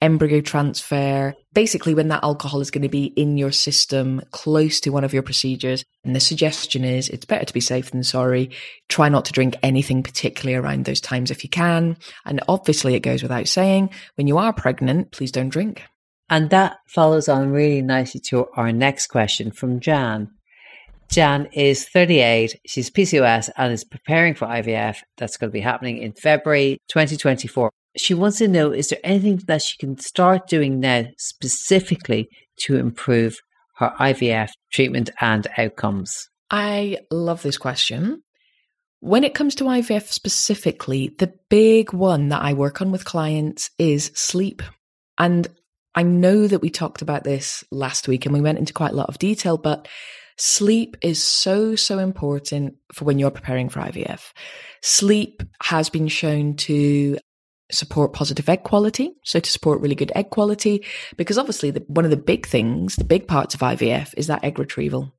embryo 0.00 0.40
transfer, 0.40 1.34
basically 1.54 1.94
when 1.94 2.08
that 2.08 2.22
alcohol 2.22 2.60
is 2.60 2.70
going 2.70 2.82
to 2.82 2.88
be 2.88 3.06
in 3.06 3.38
your 3.38 3.52
system 3.52 4.22
close 4.30 4.80
to 4.80 4.90
one 4.90 5.04
of 5.04 5.14
your 5.14 5.22
procedures. 5.22 5.84
And 6.04 6.14
the 6.14 6.20
suggestion 6.20 6.84
is 6.84 7.08
it's 7.08 7.24
better 7.24 7.44
to 7.44 7.54
be 7.54 7.60
safe 7.60 7.90
than 7.90 8.02
sorry. 8.02 8.50
Try 8.88 9.08
not 9.08 9.24
to 9.26 9.32
drink 9.32 9.56
anything 9.62 10.02
particularly 10.02 10.56
around 10.56 10.84
those 10.84 11.00
times 11.00 11.30
if 11.30 11.42
you 11.42 11.50
can. 11.50 11.96
And 12.24 12.42
obviously 12.48 12.94
it 12.94 13.00
goes 13.00 13.22
without 13.22 13.48
saying, 13.48 13.90
when 14.16 14.26
you 14.26 14.38
are 14.38 14.52
pregnant, 14.52 15.12
please 15.12 15.32
don't 15.32 15.48
drink. 15.48 15.82
And 16.28 16.50
that 16.50 16.78
follows 16.88 17.28
on 17.28 17.52
really 17.52 17.82
nicely 17.82 18.20
to 18.26 18.46
our 18.56 18.72
next 18.72 19.06
question 19.06 19.50
from 19.50 19.80
Jan. 19.80 20.30
Jan 21.08 21.46
is 21.52 21.88
38. 21.88 22.60
She's 22.66 22.90
PCOS 22.90 23.50
and 23.56 23.72
is 23.72 23.84
preparing 23.84 24.34
for 24.34 24.46
IVF. 24.46 24.98
That's 25.16 25.36
going 25.36 25.50
to 25.50 25.52
be 25.52 25.60
happening 25.60 25.98
in 25.98 26.12
February 26.12 26.78
2024. 26.88 27.70
She 27.96 28.14
wants 28.14 28.38
to 28.38 28.48
know 28.48 28.72
is 28.72 28.88
there 28.88 28.98
anything 29.02 29.42
that 29.46 29.62
she 29.62 29.76
can 29.78 29.98
start 29.98 30.48
doing 30.48 30.80
now 30.80 31.06
specifically 31.18 32.28
to 32.60 32.76
improve 32.76 33.38
her 33.76 33.92
IVF 33.98 34.50
treatment 34.72 35.10
and 35.20 35.46
outcomes? 35.56 36.28
I 36.50 36.98
love 37.10 37.42
this 37.42 37.58
question. 37.58 38.22
When 39.00 39.24
it 39.24 39.34
comes 39.34 39.54
to 39.56 39.64
IVF 39.64 40.08
specifically, 40.08 41.14
the 41.18 41.32
big 41.48 41.92
one 41.92 42.28
that 42.30 42.42
I 42.42 42.54
work 42.54 42.80
on 42.80 42.92
with 42.92 43.04
clients 43.04 43.70
is 43.78 44.10
sleep. 44.14 44.62
And 45.18 45.46
I 45.94 46.02
know 46.02 46.46
that 46.46 46.60
we 46.60 46.70
talked 46.70 47.02
about 47.02 47.24
this 47.24 47.64
last 47.70 48.08
week 48.08 48.26
and 48.26 48.34
we 48.34 48.40
went 48.40 48.58
into 48.58 48.72
quite 48.72 48.92
a 48.92 48.96
lot 48.96 49.08
of 49.08 49.18
detail, 49.18 49.56
but 49.56 49.88
sleep 50.38 50.96
is 51.02 51.22
so, 51.22 51.74
so 51.76 51.98
important 51.98 52.76
for 52.92 53.04
when 53.04 53.18
you're 53.18 53.30
preparing 53.30 53.68
for 53.68 53.80
IVF. 53.80 54.32
Sleep 54.82 55.42
has 55.62 55.88
been 55.88 56.08
shown 56.08 56.54
to 56.56 57.18
support 57.70 58.12
positive 58.12 58.48
egg 58.48 58.62
quality. 58.62 59.14
So 59.24 59.40
to 59.40 59.50
support 59.50 59.80
really 59.80 59.94
good 59.94 60.12
egg 60.14 60.30
quality, 60.30 60.84
because 61.16 61.38
obviously 61.38 61.70
the, 61.70 61.84
one 61.88 62.04
of 62.04 62.10
the 62.10 62.16
big 62.16 62.46
things, 62.46 62.96
the 62.96 63.04
big 63.04 63.26
parts 63.26 63.54
of 63.54 63.60
IVF 63.60 64.14
is 64.16 64.28
that 64.28 64.44
egg 64.44 64.58
retrieval. 64.58 65.12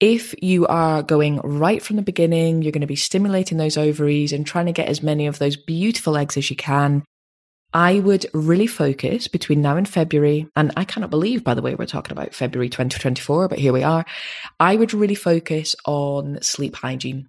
If 0.00 0.34
you 0.42 0.66
are 0.66 1.02
going 1.02 1.38
right 1.38 1.82
from 1.82 1.96
the 1.96 2.02
beginning, 2.02 2.62
you're 2.62 2.72
going 2.72 2.80
to 2.80 2.86
be 2.86 2.96
stimulating 2.96 3.58
those 3.58 3.76
ovaries 3.76 4.32
and 4.32 4.44
trying 4.44 4.66
to 4.66 4.72
get 4.72 4.88
as 4.88 5.02
many 5.02 5.26
of 5.26 5.38
those 5.38 5.56
beautiful 5.56 6.16
eggs 6.16 6.36
as 6.36 6.50
you 6.50 6.56
can. 6.56 7.04
I 7.72 7.98
would 8.00 8.26
really 8.32 8.68
focus 8.68 9.26
between 9.26 9.60
now 9.60 9.76
and 9.76 9.88
February. 9.88 10.48
And 10.54 10.72
I 10.76 10.84
cannot 10.84 11.10
believe, 11.10 11.42
by 11.42 11.54
the 11.54 11.62
way, 11.62 11.74
we're 11.74 11.86
talking 11.86 12.12
about 12.12 12.34
February 12.34 12.68
2024, 12.68 13.48
but 13.48 13.58
here 13.58 13.72
we 13.72 13.82
are. 13.82 14.04
I 14.60 14.76
would 14.76 14.94
really 14.94 15.16
focus 15.16 15.74
on 15.84 16.40
sleep 16.40 16.76
hygiene 16.76 17.28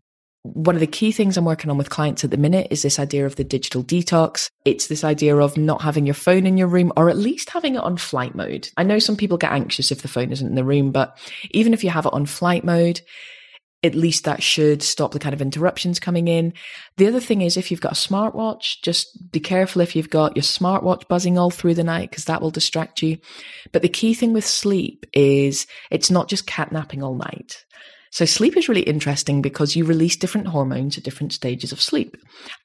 one 0.53 0.75
of 0.75 0.79
the 0.79 0.87
key 0.87 1.11
things 1.11 1.37
I'm 1.37 1.45
working 1.45 1.71
on 1.71 1.77
with 1.77 1.89
clients 1.89 2.23
at 2.23 2.29
the 2.29 2.37
minute 2.37 2.67
is 2.69 2.83
this 2.83 2.99
idea 2.99 3.25
of 3.25 3.35
the 3.35 3.43
digital 3.43 3.83
detox. 3.83 4.49
It's 4.63 4.87
this 4.87 5.03
idea 5.03 5.35
of 5.37 5.57
not 5.57 5.81
having 5.81 6.05
your 6.05 6.13
phone 6.13 6.45
in 6.45 6.57
your 6.57 6.67
room 6.67 6.93
or 6.95 7.09
at 7.09 7.17
least 7.17 7.49
having 7.49 7.75
it 7.75 7.81
on 7.81 7.97
flight 7.97 8.35
mode. 8.35 8.69
I 8.77 8.83
know 8.83 8.99
some 8.99 9.17
people 9.17 9.37
get 9.37 9.51
anxious 9.51 9.91
if 9.91 10.03
the 10.03 10.07
phone 10.07 10.31
isn't 10.31 10.47
in 10.47 10.55
the 10.55 10.63
room, 10.63 10.91
but 10.91 11.17
even 11.49 11.73
if 11.73 11.83
you 11.83 11.89
have 11.89 12.05
it 12.05 12.13
on 12.13 12.27
flight 12.27 12.63
mode, 12.63 13.01
at 13.83 13.95
least 13.95 14.23
that 14.25 14.43
should 14.43 14.81
stop 14.83 15.11
the 15.11 15.19
kind 15.19 15.33
of 15.33 15.41
interruptions 15.41 15.99
coming 15.99 16.27
in. 16.27 16.53
The 16.97 17.07
other 17.07 17.19
thing 17.19 17.41
is 17.41 17.57
if 17.57 17.71
you've 17.71 17.81
got 17.81 17.93
a 17.93 17.95
smartwatch, 17.95 18.81
just 18.83 19.31
be 19.31 19.39
careful 19.39 19.81
if 19.81 19.95
you've 19.95 20.09
got 20.09 20.35
your 20.35 20.43
smartwatch 20.43 21.07
buzzing 21.07 21.37
all 21.37 21.51
through 21.51 21.75
the 21.75 21.83
night 21.83 22.09
because 22.09 22.25
that 22.25 22.41
will 22.41 22.51
distract 22.51 23.01
you. 23.01 23.17
But 23.71 23.81
the 23.81 23.89
key 23.89 24.13
thing 24.13 24.33
with 24.33 24.45
sleep 24.45 25.05
is 25.13 25.67
it's 25.91 26.11
not 26.11 26.29
just 26.29 26.47
catnapping 26.47 27.03
all 27.03 27.15
night. 27.15 27.65
So 28.15 28.23
sleep 28.23 28.55
is 28.55 28.69
really 28.69 28.83
interesting 28.83 29.41
because 29.41 29.75
you 29.75 29.83
release 29.83 30.15
different 30.15 30.47
hormones 30.47 30.97
at 30.97 31.03
different 31.03 31.33
stages 31.33 31.73
of 31.73 31.81
sleep. 31.81 32.15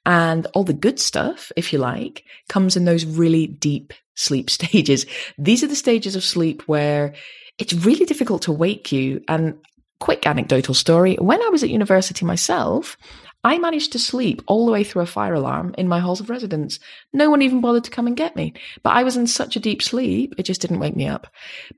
And 0.05 0.47
all 0.53 0.63
the 0.63 0.71
good 0.71 0.97
stuff, 0.97 1.51
if 1.57 1.73
you 1.73 1.79
like, 1.79 2.23
comes 2.47 2.77
in 2.77 2.85
those 2.85 3.03
really 3.03 3.47
deep 3.47 3.91
sleep 4.15 4.49
stages. 4.57 5.05
These 5.37 5.61
are 5.61 5.67
the 5.67 5.75
stages 5.75 6.15
of 6.15 6.23
sleep 6.23 6.61
where 6.69 7.15
it's 7.57 7.73
really 7.73 8.05
difficult 8.05 8.43
to 8.43 8.53
wake 8.53 8.93
you. 8.93 9.25
And 9.27 9.55
quick 9.99 10.25
anecdotal 10.25 10.73
story. 10.73 11.15
When 11.15 11.43
I 11.43 11.49
was 11.49 11.63
at 11.63 11.69
university 11.69 12.25
myself, 12.25 12.95
I 13.43 13.57
managed 13.57 13.91
to 13.93 13.99
sleep 13.99 14.43
all 14.45 14.65
the 14.65 14.71
way 14.71 14.83
through 14.83 15.01
a 15.01 15.07
fire 15.07 15.33
alarm 15.33 15.73
in 15.77 15.87
my 15.87 15.99
halls 15.99 16.19
of 16.19 16.29
residence. 16.29 16.79
No 17.11 17.29
one 17.29 17.41
even 17.41 17.59
bothered 17.59 17.85
to 17.85 17.91
come 17.91 18.05
and 18.05 18.15
get 18.15 18.35
me. 18.35 18.53
But 18.83 18.91
I 18.91 19.03
was 19.03 19.17
in 19.17 19.25
such 19.25 19.55
a 19.55 19.59
deep 19.59 19.81
sleep, 19.81 20.35
it 20.37 20.43
just 20.43 20.61
didn't 20.61 20.79
wake 20.79 20.95
me 20.95 21.07
up. 21.07 21.27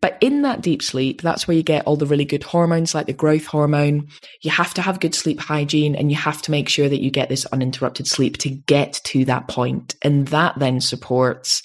But 0.01 0.17
in 0.19 0.41
that 0.41 0.61
deep 0.61 0.83
sleep, 0.83 1.21
that's 1.21 1.47
where 1.47 1.55
you 1.55 1.63
get 1.63 1.85
all 1.85 1.95
the 1.95 2.05
really 2.05 2.25
good 2.25 2.43
hormones 2.43 2.93
like 2.93 3.05
the 3.05 3.13
growth 3.13 3.45
hormone. 3.45 4.09
You 4.41 4.51
have 4.51 4.73
to 4.73 4.81
have 4.81 4.99
good 4.99 5.15
sleep 5.15 5.39
hygiene 5.39 5.95
and 5.95 6.11
you 6.11 6.17
have 6.17 6.41
to 6.43 6.51
make 6.51 6.67
sure 6.67 6.89
that 6.89 7.01
you 7.01 7.09
get 7.09 7.29
this 7.29 7.45
uninterrupted 7.45 8.07
sleep 8.07 8.37
to 8.39 8.49
get 8.49 8.99
to 9.05 9.23
that 9.25 9.47
point. 9.47 9.95
And 10.01 10.27
that 10.27 10.59
then 10.59 10.81
supports 10.81 11.63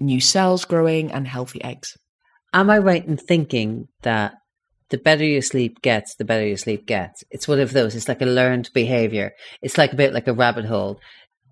new 0.00 0.20
cells 0.20 0.64
growing 0.64 1.12
and 1.12 1.28
healthy 1.28 1.62
eggs. 1.62 1.96
Am 2.54 2.70
I 2.70 2.78
right 2.78 3.04
in 3.04 3.18
thinking 3.18 3.88
that 4.02 4.34
the 4.90 4.98
better 4.98 5.24
your 5.24 5.42
sleep 5.42 5.82
gets, 5.82 6.14
the 6.14 6.24
better 6.24 6.46
your 6.46 6.56
sleep 6.56 6.86
gets. 6.86 7.24
It's 7.30 7.48
one 7.48 7.60
of 7.60 7.72
those. 7.72 7.94
It's 7.94 8.08
like 8.08 8.22
a 8.22 8.26
learned 8.26 8.70
behavior. 8.72 9.32
It's 9.62 9.78
like 9.78 9.92
a 9.92 9.96
bit 9.96 10.12
like 10.12 10.28
a 10.28 10.32
rabbit 10.32 10.64
hole. 10.64 11.00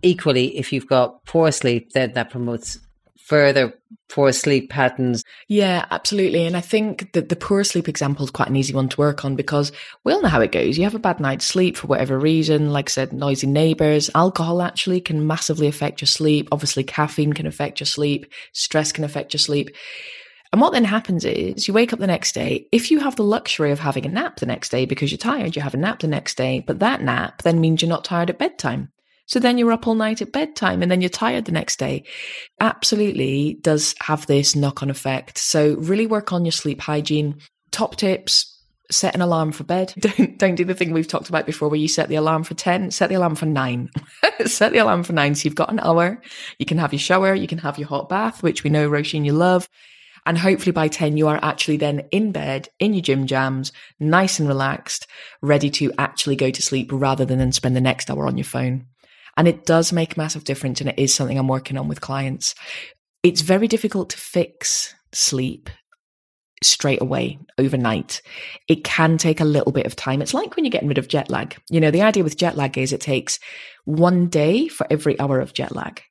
Equally, 0.03 0.59
if 0.59 0.73
you've 0.73 0.87
got 0.87 1.25
poor 1.25 1.51
sleep, 1.51 1.93
then 1.93 2.13
that 2.13 2.31
promotes 2.31 2.79
further 3.25 3.73
poor 4.11 4.33
sleep 4.33 4.69
patterns. 4.69 5.25
Yeah, 5.49 5.87
absolutely. 5.91 6.47
And 6.47 6.57
I 6.57 6.61
think 6.61 7.13
that 7.13 7.31
the 7.31 7.37
poor 7.37 7.65
sleep 7.65 7.89
example 7.89 8.25
is 8.25 8.31
quite 8.31 8.49
an 8.49 8.57
easy 8.57 8.75
one 8.75 8.91
to 8.91 9.01
work 9.01 9.25
on 9.25 9.35
because 9.35 9.73
we 10.05 10.13
all 10.13 10.21
know 10.21 10.29
how 10.29 10.43
it 10.43 10.53
goes. 10.53 10.77
You 10.77 10.85
have 10.85 10.95
a 10.95 10.99
bad 10.99 11.21
night's 11.21 11.47
sleep 11.47 11.77
for 11.77 11.87
whatever 11.87 12.19
reason, 12.19 12.71
like 12.71 12.91
I 12.91 12.93
said, 12.93 13.13
noisy 13.15 13.47
neighbors. 13.47 14.11
Alcohol 14.15 14.61
actually 14.61 15.01
can 15.01 15.27
massively 15.27 15.67
affect 15.67 16.03
your 16.03 16.07
sleep. 16.07 16.49
Obviously, 16.53 16.85
caffeine 16.85 17.33
can 17.33 17.47
affect 17.47 17.81
your 17.81 17.87
sleep. 17.87 18.31
Stress 18.53 18.93
can 18.93 19.05
affect 19.05 19.33
your 19.33 19.39
sleep. 19.39 19.71
And 20.55 20.61
what 20.61 20.73
then 20.73 20.85
happens 20.85 21.25
is 21.25 21.67
you 21.67 21.75
wake 21.75 21.93
up 21.93 21.99
the 21.99 22.07
next 22.07 22.33
day. 22.33 22.69
If 22.71 22.93
you 22.93 23.01
have 23.01 23.17
the 23.17 23.25
luxury 23.25 23.73
of 23.73 23.81
having 23.81 24.07
a 24.07 24.09
nap 24.09 24.39
the 24.39 24.47
next 24.47 24.69
day 24.69 24.87
because 24.87 25.11
you're 25.11 25.19
tired, 25.19 25.57
you 25.57 25.63
have 25.63 25.75
a 25.75 25.77
nap 25.77 25.99
the 25.99 26.07
next 26.07 26.37
day. 26.37 26.61
But 26.65 26.79
that 26.79 27.03
nap 27.03 27.43
then 27.43 27.61
means 27.61 27.83
you're 27.83 27.89
not 27.89 28.05
tired 28.05 28.31
at 28.31 28.39
bedtime. 28.39 28.93
So 29.27 29.41
then 29.41 29.59
you're 29.59 29.73
up 29.73 29.89
all 29.89 29.97
night 29.97 30.23
at 30.23 30.31
bedtime 30.31 30.81
and 30.81 30.93
then 30.93 31.01
you're 31.01 31.11
tired 31.11 31.47
the 31.47 31.51
next 31.51 31.81
day. 31.81 32.05
Absolutely 32.61 33.59
does 33.63 33.97
have 34.01 34.29
this 34.29 34.55
knock 34.55 34.81
on 34.81 34.91
effect. 34.91 35.39
So 35.39 35.75
really 35.75 36.07
work 36.07 36.33
on 36.33 36.45
your 36.45 36.53
sleep 36.53 36.81
hygiene. 36.81 37.41
Top 37.73 37.97
tips. 37.97 38.57
Set 38.93 39.17
an 39.17 39.23
alarm 39.23 39.51
for 39.51 39.65
bed. 39.65 39.93
Don't 39.99 40.39
don't 40.39 40.55
do 40.55 40.65
the 40.65 40.75
thing 40.75 40.93
we've 40.93 41.09
talked 41.09 41.31
about 41.31 41.47
before 41.47 41.69
where 41.69 41.81
you 41.81 41.89
set 41.89 42.09
the 42.09 42.15
alarm 42.15 42.45
for 42.45 42.55
10, 42.55 42.93
set 42.93 43.09
the 43.09 43.17
alarm 43.17 43.35
for 43.35 43.47
9. 43.47 43.91
set 44.47 44.71
the 44.71 44.79
alarm 44.79 45.03
for 45.03 45.15
9 45.15 45.35
so 45.35 45.47
you've 45.47 45.57
got 45.57 45.73
an 45.73 45.81
hour. 45.81 46.23
You 46.61 46.67
can 46.67 46.79
have 46.79 46.93
your 46.93 47.01
shower, 47.01 47.35
you 47.35 47.49
can 47.49 47.59
have 47.59 47.77
your 47.77 47.89
hot 47.89 48.09
bath, 48.09 48.41
which 48.41 48.63
we 48.63 48.71
know 48.71 48.89
Roisin 48.89 49.25
you 49.25 49.33
love. 49.33 49.69
And 50.27 50.39
hopefully 50.39 50.73
by 50.73 50.89
10, 50.89 51.17
you 51.17 51.29
are 51.29 51.39
actually 51.43 51.77
then 51.77 52.01
in 52.11 52.33
bed, 52.33 52.69
in 52.79 52.95
your 52.95 53.03
gym 53.03 53.27
jams, 53.27 53.73
nice 54.01 54.39
and 54.39 54.49
relaxed, 54.49 55.07
ready 55.43 55.71
to 55.71 55.93
actually 55.99 56.37
go 56.37 56.51
to 56.51 56.63
sleep 56.63 56.91
rather 56.93 57.25
than 57.25 57.39
then 57.39 57.53
spend 57.53 57.77
the 57.77 57.81
next 57.81 58.11
hour 58.11 58.27
on 58.27 58.39
your 58.39 58.45
phone. 58.45 58.87
And 59.37 59.49
it 59.49 59.67
does 59.67 59.93
make 59.93 60.17
a 60.17 60.21
massive 60.21 60.45
difference. 60.45 60.81
And 60.81 60.91
it 60.91 60.99
is 60.99 61.15
something 61.15 61.39
I'm 61.39 61.49
working 61.49 61.77
on 61.77 61.89
with 61.89 62.01
clients. 62.01 62.55
It's 63.23 63.43
very 63.43 63.69
difficult 63.69 64.11
to 64.11 64.17
fix 64.17 64.95
sleep 65.13 65.69
straight 66.63 67.03
away 67.03 67.39
overnight. 67.59 68.23
It 68.69 68.85
can 68.85 69.19
take 69.19 69.41
a 69.41 69.45
little 69.45 69.73
bit 69.73 69.87
of 69.87 69.97
time. 69.97 70.23
It's 70.23 70.35
like 70.35 70.57
when 70.57 70.65
you're 70.65 70.71
getting 70.71 70.89
rid 70.89 70.99
of 70.99 71.09
jet 71.09 71.31
lag. 71.31 71.57
You 71.69 71.81
know, 71.81 71.91
the 71.91 72.03
idea 72.03 72.25
with 72.25 72.39
jet 72.39 72.57
lag 72.57 72.79
is 72.79 72.93
it 72.93 73.01
takes 73.01 73.39
one 73.85 74.29
day 74.29 74.69
for 74.69 74.87
every 74.91 75.19
hour 75.21 75.41
of 75.41 75.53
jet 75.53 75.75
lag. 75.75 76.03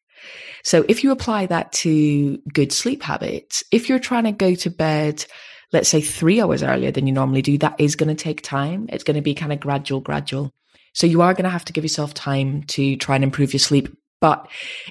So 0.63 0.85
if 0.87 1.03
you 1.03 1.11
apply 1.11 1.47
that 1.47 1.71
to 1.73 2.37
good 2.53 2.71
sleep 2.71 3.03
habits, 3.03 3.63
if 3.71 3.89
you're 3.89 3.99
trying 3.99 4.23
to 4.25 4.31
go 4.31 4.55
to 4.55 4.69
bed, 4.69 5.25
let's 5.71 5.89
say 5.89 6.01
three 6.01 6.39
hours 6.39 6.63
earlier 6.63 6.91
than 6.91 7.07
you 7.07 7.13
normally 7.13 7.41
do, 7.41 7.57
that 7.59 7.75
is 7.79 7.95
going 7.95 8.15
to 8.15 8.23
take 8.23 8.41
time. 8.41 8.87
It's 8.89 9.03
going 9.03 9.15
to 9.15 9.21
be 9.21 9.33
kind 9.35 9.51
of 9.51 9.59
gradual, 9.59 9.99
gradual. 9.99 10.51
So 10.93 11.07
you 11.07 11.21
are 11.21 11.33
going 11.33 11.45
to 11.45 11.49
have 11.49 11.65
to 11.65 11.73
give 11.73 11.83
yourself 11.83 12.13
time 12.13 12.63
to 12.63 12.95
try 12.97 13.15
and 13.15 13.23
improve 13.23 13.51
your 13.51 13.59
sleep, 13.59 13.89
but 14.21 14.47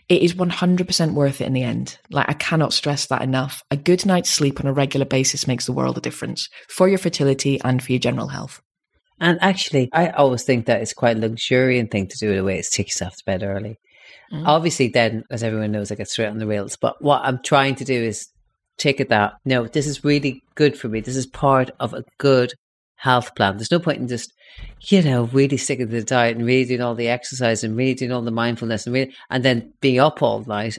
it 0.09 0.21
is 0.21 0.35
100% 0.35 1.15
worth 1.15 1.41
it 1.41 1.47
in 1.47 1.53
the 1.53 1.62
end. 1.62 1.97
Like 2.11 2.29
I 2.29 2.35
cannot 2.35 2.73
stress 2.73 3.07
that 3.07 3.23
enough. 3.23 3.62
A 3.71 3.77
good 3.77 4.05
night's 4.05 4.31
sleep 4.31 4.61
on 4.61 4.67
a 4.67 4.73
regular 4.73 5.07
basis 5.07 5.47
makes 5.47 5.65
the 5.65 5.73
world 5.73 5.97
a 5.97 6.03
difference 6.03 6.49
for 6.69 6.89
your 6.89 6.99
fertility 6.99 7.61
and 7.65 7.83
for 7.83 7.93
your 7.93 8.01
general 8.01 8.29
health. 8.29 8.61
And 9.21 9.39
actually, 9.41 9.89
I 9.93 10.09
always 10.09 10.43
think 10.43 10.67
that 10.67 10.83
it's 10.83 10.93
quite 10.93 11.17
a 11.17 11.21
luxuriant 11.21 11.93
thing 11.93 12.09
to 12.09 12.19
do 12.19 12.35
the 12.35 12.43
way 12.43 12.59
it's 12.59 12.71
take 12.71 12.89
yourself 12.89 13.17
to 13.19 13.25
bed 13.25 13.45
early. 13.45 13.79
Mm. 14.33 14.47
Obviously, 14.47 14.88
then, 14.88 15.25
as 15.31 15.42
everyone 15.42 15.73
knows, 15.73 15.90
I 15.90 15.95
get 15.95 16.09
straight 16.09 16.28
on 16.28 16.38
the 16.38 16.47
rails. 16.47 16.76
But 16.76 17.00
what 17.02 17.23
I'm 17.25 17.42
trying 17.42 17.75
to 17.76 17.85
do 17.85 17.95
is 17.95 18.28
take 18.78 19.00
it 19.00 19.09
that, 19.11 19.35
no, 19.45 19.66
this 19.66 19.87
is 19.87 20.04
really 20.04 20.42
good 20.54 20.78
for 20.78 20.88
me. 20.88 21.00
This 21.00 21.16
is 21.16 21.26
part 21.26 21.71
of 21.81 21.95
a 21.95 22.04
good 22.19 22.54
health 22.97 23.35
plan. 23.35 23.57
There's 23.57 23.71
no 23.71 23.81
point 23.81 23.99
in 23.99 24.09
just, 24.09 24.33
you 24.81 25.02
know, 25.02 25.25
really 25.25 25.57
sticking 25.57 25.88
to 25.88 25.92
the 25.92 26.02
diet 26.02 26.37
and 26.37 26.47
really 26.47 26.64
doing 26.64 26.81
all 26.81 26.95
the 26.95 27.09
exercise 27.09 27.64
and 27.64 27.76
really 27.76 27.95
doing 27.95 28.12
all 28.12 28.23
the 28.23 28.31
mindfulness 28.31 28.87
and 28.87 28.95
really, 28.95 29.14
and 29.31 29.45
then 29.45 29.73
being 29.81 29.99
up 29.99 30.23
all 30.23 30.45
night 30.45 30.78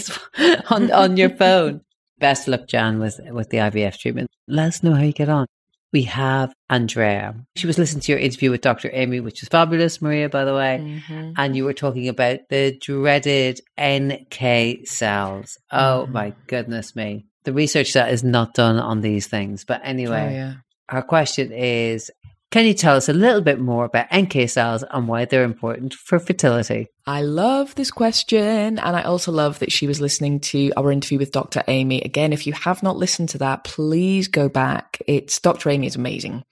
on, 0.70 0.90
on 0.90 1.16
your 1.16 1.30
phone. 1.30 1.80
Best 2.20 2.46
luck, 2.46 2.68
Jan, 2.68 3.00
with, 3.00 3.20
with 3.30 3.50
the 3.50 3.58
IVF 3.58 3.98
treatment. 3.98 4.30
Let 4.46 4.68
us 4.68 4.82
know 4.82 4.94
how 4.94 5.02
you 5.02 5.12
get 5.12 5.28
on 5.28 5.46
we 5.94 6.02
have 6.02 6.52
Andrea. 6.68 7.36
She 7.54 7.68
was 7.68 7.78
listening 7.78 8.00
to 8.02 8.12
your 8.12 8.18
interview 8.18 8.50
with 8.50 8.62
Dr. 8.62 8.90
Amy, 8.92 9.20
which 9.20 9.40
was 9.40 9.48
fabulous, 9.48 10.02
Maria, 10.02 10.28
by 10.28 10.44
the 10.44 10.52
way. 10.52 10.80
Mm-hmm. 10.82 11.32
And 11.36 11.56
you 11.56 11.64
were 11.64 11.72
talking 11.72 12.08
about 12.08 12.40
the 12.50 12.76
dreaded 12.80 13.60
NK 13.80 14.88
cells. 14.88 15.56
Oh 15.70 16.02
mm-hmm. 16.02 16.12
my 16.12 16.34
goodness 16.48 16.96
me. 16.96 17.26
The 17.44 17.52
research 17.52 17.92
that 17.92 18.12
is 18.12 18.24
not 18.24 18.54
done 18.54 18.76
on 18.80 19.02
these 19.02 19.28
things. 19.28 19.64
But 19.64 19.82
anyway, 19.84 20.26
oh, 20.26 20.34
yeah. 20.34 20.54
our 20.88 21.02
question 21.02 21.52
is 21.52 22.10
can 22.54 22.66
you 22.66 22.72
tell 22.72 22.94
us 22.94 23.08
a 23.08 23.12
little 23.12 23.40
bit 23.40 23.58
more 23.58 23.84
about 23.84 24.06
NK 24.14 24.48
cells 24.48 24.84
and 24.88 25.08
why 25.08 25.24
they're 25.24 25.42
important 25.42 25.92
for 25.92 26.20
fertility? 26.20 26.86
I 27.04 27.22
love 27.22 27.74
this 27.74 27.90
question. 27.90 28.78
And 28.78 28.94
I 28.94 29.02
also 29.02 29.32
love 29.32 29.58
that 29.58 29.72
she 29.72 29.88
was 29.88 30.00
listening 30.00 30.38
to 30.38 30.70
our 30.76 30.92
interview 30.92 31.18
with 31.18 31.32
Dr. 31.32 31.64
Amy. 31.66 32.00
Again, 32.02 32.32
if 32.32 32.46
you 32.46 32.52
have 32.52 32.80
not 32.80 32.96
listened 32.96 33.30
to 33.30 33.38
that, 33.38 33.64
please 33.64 34.28
go 34.28 34.48
back. 34.48 35.02
It's 35.08 35.40
Dr. 35.40 35.68
Amy 35.68 35.88
is 35.88 35.96
amazing. 35.96 36.44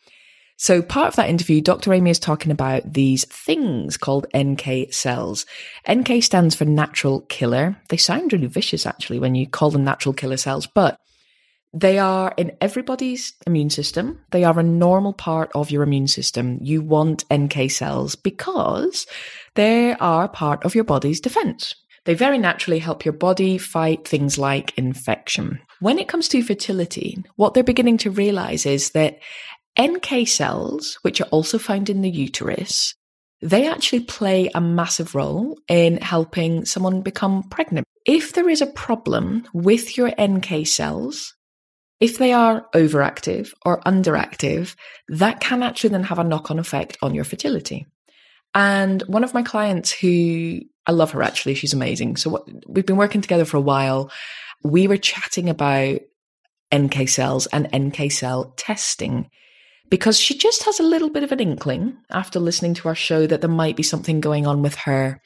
So 0.57 0.83
part 0.83 1.07
of 1.07 1.15
that 1.15 1.31
interview, 1.31 1.61
Dr. 1.61 1.93
Amy 1.93 2.11
is 2.11 2.19
talking 2.19 2.51
about 2.51 2.95
these 2.95 3.25
things 3.27 3.97
called 3.97 4.27
NK 4.37 4.93
cells. 4.93 5.47
NK 5.89 6.21
stands 6.25 6.57
for 6.57 6.65
natural 6.65 7.21
killer. 7.29 7.77
They 7.91 7.97
sound 7.97 8.33
really 8.33 8.49
vicious 8.49 8.87
actually 8.87 9.21
when 9.21 9.37
you 9.37 9.47
call 9.47 9.71
them 9.71 9.85
natural 9.85 10.15
killer 10.15 10.37
cells, 10.37 10.67
but 10.67 10.99
they 11.75 11.99
are 11.99 12.35
in 12.37 12.53
everybody's 12.61 13.33
immune 13.47 13.71
system. 13.71 14.21
They 14.31 14.45
are 14.45 14.59
a 14.59 14.63
normal 14.63 15.13
part 15.15 15.51
of 15.55 15.71
your 15.71 15.83
immune 15.83 16.09
system. 16.09 16.59
You 16.61 16.83
want 16.83 17.25
NK 17.33 17.71
cells 17.71 18.15
because 18.15 19.07
they 19.55 19.95
are 19.95 20.29
part 20.29 20.65
of 20.65 20.75
your 20.75 20.85
body's 20.85 21.21
defense. 21.21 21.75
They 22.05 22.15
very 22.15 22.37
naturally 22.37 22.81
help 22.81 23.05
your 23.05 23.15
body 23.15 23.59
fight 23.59 24.07
things 24.07 24.37
like 24.37 24.77
infection. 24.77 25.61
When 25.81 25.99
it 25.99 26.09
comes 26.09 26.29
to 26.29 26.43
fertility, 26.43 27.25
what 27.37 27.55
they're 27.55 27.63
beginning 27.63 27.99
to 27.99 28.11
realize 28.11 28.67
is 28.67 28.91
that 28.91 29.21
NK 29.81 30.27
cells, 30.29 30.99
which 31.03 31.21
are 31.21 31.29
also 31.31 31.59
found 31.59 31.89
in 31.89 32.03
the 32.03 32.11
uterus, 32.11 32.95
they 33.41 33.67
actually 33.67 34.01
play 34.01 34.51
a 34.55 34.61
massive 34.61 35.15
role 35.15 35.59
in 35.69 35.97
helping 35.99 36.65
someone 36.65 37.03
become 37.03 37.45
pregnant. 37.45 37.87
If 38.05 38.35
there 38.35 38.49
is 38.49 38.61
a 38.61 38.67
problem 38.67 39.47
with 39.53 39.97
your 39.97 40.13
NK 40.21 40.67
cells, 40.67 41.35
if 42.03 42.19
they 42.19 42.33
are 42.33 42.67
overactive 42.75 43.55
or 43.65 43.81
underactive, 43.83 44.75
that 45.07 45.39
can 45.39 45.63
actually 45.63 45.91
then 45.91 46.03
have 46.03 46.19
a 46.19 46.25
knock 46.25 46.51
on 46.51 46.59
effect 46.59 46.99
on 47.01 47.15
your 47.15 47.23
fertility. 47.23 47.87
And 48.55 49.03
one 49.03 49.23
of 49.23 49.35
my 49.35 49.45
clients 49.45 49.93
who 49.93 50.59
I 50.85 50.91
love 50.91 51.13
her 51.13 51.23
actually, 51.23 51.55
she's 51.55 51.73
amazing. 51.73 52.17
So 52.17 52.45
we've 52.67 52.85
been 52.85 52.97
working 52.97 53.21
together 53.21 53.45
for 53.45 53.57
a 53.57 53.61
while. 53.61 54.11
We 54.65 54.89
were 54.89 54.97
chatting 54.97 55.49
about 55.49 56.01
NK 56.75 57.09
cells 57.09 57.47
and 57.47 57.69
NK 57.73 58.11
cell 58.11 58.53
testing 58.57 59.31
because 59.89 60.19
she 60.19 60.37
just 60.37 60.65
has 60.65 60.81
a 60.81 60.85
little 60.85 61.11
bit 61.11 61.23
of 61.23 61.31
an 61.31 61.39
inkling 61.39 61.97
after 62.11 62.41
listening 62.41 62.75
to 62.75 62.89
our 62.89 62.97
show 62.97 63.29
that 63.29 63.43
there 63.43 63.49
might 63.51 63.77
be 63.77 63.85
something 63.85 64.21
going 64.21 64.45
on 64.45 64.61
with 64.61 64.75
her. 64.75 65.21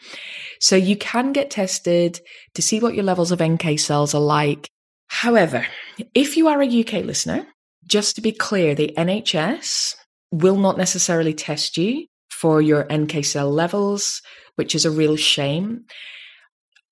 So 0.61 0.77
you 0.77 0.99
can 0.99 1.33
get 1.33 1.51
tested 1.51 2.21
to 2.53 2.61
see 2.61 2.81
what 2.81 2.95
your 2.95 3.05
levels 3.05 3.33
of 3.33 3.43
NK 3.43 3.81
cells 3.81 4.15
are 4.15 4.21
like. 4.21 4.69
However, 5.09 5.67
if 6.15 6.37
you 6.37 6.49
are 6.49 6.63
a 6.63 6.81
UK 6.81 7.05
listener, 7.05 7.47
just 7.87 8.17
to 8.17 8.23
be 8.23 8.33
clear, 8.33 8.75
the 8.75 8.93
NHS 8.97 9.95
will 10.33 10.57
not 10.57 10.77
necessarily 10.77 11.35
test 11.35 11.77
you 11.77 12.07
for 12.31 12.61
your 12.61 12.87
NK 12.93 13.25
cell 13.25 13.51
levels, 13.51 14.21
which 14.57 14.75
is 14.75 14.85
a 14.85 14.91
real 14.91 15.17
shame. 15.17 15.85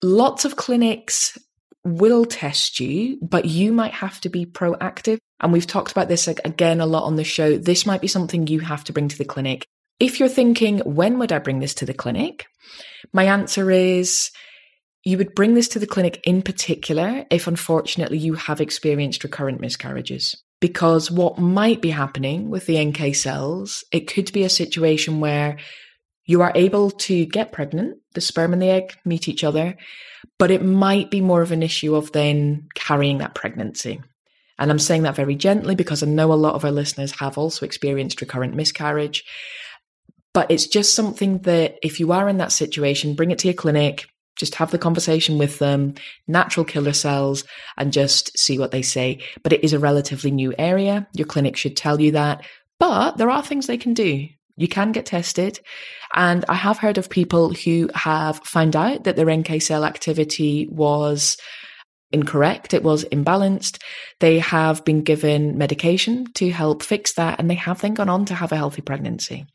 Lots 0.02 0.44
of 0.44 0.56
clinics 0.56 1.36
will 1.84 2.24
test 2.24 2.80
you, 2.80 3.18
but 3.20 3.44
you 3.44 3.72
might 3.72 3.92
have 3.92 4.20
to 4.22 4.28
be 4.28 4.46
proactive. 4.46 5.18
And 5.40 5.52
we've 5.52 5.66
talked 5.66 5.92
about 5.92 6.08
this 6.08 6.28
again 6.28 6.80
a 6.80 6.86
lot 6.86 7.04
on 7.04 7.16
the 7.16 7.24
show. 7.24 7.58
This 7.58 7.84
might 7.84 8.00
be 8.00 8.08
something 8.08 8.46
you 8.46 8.60
have 8.60 8.84
to 8.84 8.92
bring 8.92 9.08
to 9.08 9.18
the 9.18 9.24
clinic. 9.24 9.66
If 10.00 10.18
you're 10.18 10.28
thinking, 10.28 10.78
when 10.80 11.18
would 11.18 11.32
I 11.32 11.38
bring 11.38 11.60
this 11.60 11.74
to 11.74 11.86
the 11.86 11.94
clinic? 11.94 12.46
My 13.12 13.24
answer 13.24 13.70
is 13.70 14.30
you 15.04 15.18
would 15.18 15.34
bring 15.34 15.54
this 15.54 15.68
to 15.68 15.78
the 15.78 15.86
clinic 15.86 16.20
in 16.24 16.42
particular 16.42 17.26
if 17.30 17.46
unfortunately 17.46 18.18
you 18.18 18.34
have 18.34 18.60
experienced 18.60 19.22
recurrent 19.22 19.60
miscarriages. 19.60 20.34
Because 20.60 21.10
what 21.10 21.38
might 21.38 21.82
be 21.82 21.90
happening 21.90 22.48
with 22.48 22.64
the 22.66 22.82
NK 22.82 23.14
cells, 23.14 23.84
it 23.92 24.08
could 24.08 24.32
be 24.32 24.44
a 24.44 24.48
situation 24.48 25.20
where 25.20 25.58
you 26.24 26.40
are 26.40 26.52
able 26.54 26.90
to 26.90 27.26
get 27.26 27.52
pregnant, 27.52 27.98
the 28.14 28.22
sperm 28.22 28.54
and 28.54 28.62
the 28.62 28.70
egg 28.70 28.96
meet 29.04 29.28
each 29.28 29.44
other, 29.44 29.76
but 30.38 30.50
it 30.50 30.64
might 30.64 31.10
be 31.10 31.20
more 31.20 31.42
of 31.42 31.52
an 31.52 31.62
issue 31.62 31.94
of 31.94 32.12
then 32.12 32.68
carrying 32.74 33.18
that 33.18 33.34
pregnancy. 33.34 34.00
And 34.58 34.70
I'm 34.70 34.78
saying 34.78 35.02
that 35.02 35.16
very 35.16 35.34
gently 35.34 35.74
because 35.74 36.02
I 36.02 36.06
know 36.06 36.32
a 36.32 36.34
lot 36.34 36.54
of 36.54 36.64
our 36.64 36.70
listeners 36.70 37.12
have 37.18 37.36
also 37.36 37.66
experienced 37.66 38.22
recurrent 38.22 38.54
miscarriage. 38.54 39.24
But 40.32 40.50
it's 40.50 40.66
just 40.66 40.94
something 40.94 41.40
that 41.40 41.76
if 41.82 42.00
you 42.00 42.12
are 42.12 42.28
in 42.28 42.38
that 42.38 42.52
situation, 42.52 43.14
bring 43.14 43.30
it 43.30 43.38
to 43.40 43.48
your 43.48 43.54
clinic, 43.54 44.06
just 44.36 44.56
have 44.56 44.70
the 44.70 44.78
conversation 44.78 45.38
with 45.38 45.58
them, 45.58 45.94
natural 46.26 46.64
killer 46.64 46.92
cells, 46.92 47.44
and 47.76 47.92
just 47.92 48.36
see 48.38 48.58
what 48.58 48.70
they 48.70 48.82
say. 48.82 49.20
But 49.42 49.52
it 49.52 49.64
is 49.64 49.72
a 49.72 49.78
relatively 49.78 50.30
new 50.30 50.54
area. 50.58 51.06
Your 51.14 51.26
clinic 51.26 51.56
should 51.56 51.76
tell 51.76 52.00
you 52.00 52.12
that. 52.12 52.44
But 52.78 53.16
there 53.16 53.30
are 53.30 53.42
things 53.42 53.66
they 53.66 53.78
can 53.78 53.94
do. 53.94 54.28
You 54.56 54.68
can 54.68 54.92
get 54.92 55.06
tested. 55.06 55.60
And 56.14 56.44
I 56.48 56.54
have 56.54 56.78
heard 56.78 56.98
of 56.98 57.10
people 57.10 57.52
who 57.52 57.90
have 57.94 58.38
found 58.44 58.76
out 58.76 59.04
that 59.04 59.16
their 59.16 59.34
NK 59.34 59.60
cell 59.62 59.84
activity 59.84 60.68
was 60.70 61.36
incorrect, 62.12 62.72
it 62.72 62.84
was 62.84 63.04
imbalanced. 63.06 63.82
They 64.20 64.38
have 64.38 64.84
been 64.84 65.02
given 65.02 65.58
medication 65.58 66.26
to 66.34 66.50
help 66.50 66.82
fix 66.82 67.14
that, 67.14 67.40
and 67.40 67.50
they 67.50 67.56
have 67.56 67.80
then 67.80 67.94
gone 67.94 68.08
on 68.08 68.24
to 68.26 68.34
have 68.34 68.52
a 68.52 68.56
healthy 68.56 68.82
pregnancy. 68.82 69.46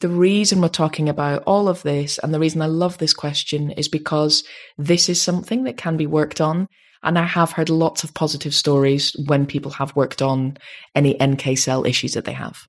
The 0.00 0.08
reason 0.08 0.60
we're 0.60 0.68
talking 0.68 1.08
about 1.08 1.42
all 1.46 1.68
of 1.68 1.82
this 1.82 2.18
and 2.18 2.34
the 2.34 2.40
reason 2.40 2.62
I 2.62 2.66
love 2.66 2.98
this 2.98 3.14
question 3.14 3.70
is 3.70 3.88
because 3.88 4.44
this 4.76 5.08
is 5.08 5.20
something 5.20 5.64
that 5.64 5.76
can 5.76 5.96
be 5.96 6.06
worked 6.06 6.40
on. 6.40 6.68
And 7.02 7.18
I 7.18 7.24
have 7.24 7.52
heard 7.52 7.68
lots 7.68 8.02
of 8.02 8.14
positive 8.14 8.54
stories 8.54 9.14
when 9.26 9.46
people 9.46 9.72
have 9.72 9.94
worked 9.94 10.22
on 10.22 10.56
any 10.94 11.16
NK 11.22 11.58
cell 11.58 11.84
issues 11.84 12.14
that 12.14 12.24
they 12.24 12.32
have. 12.32 12.66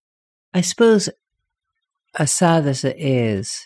I 0.54 0.62
suppose 0.62 1.10
as 2.18 2.32
sad 2.32 2.68
as 2.68 2.84
it 2.84 2.98
is, 3.00 3.60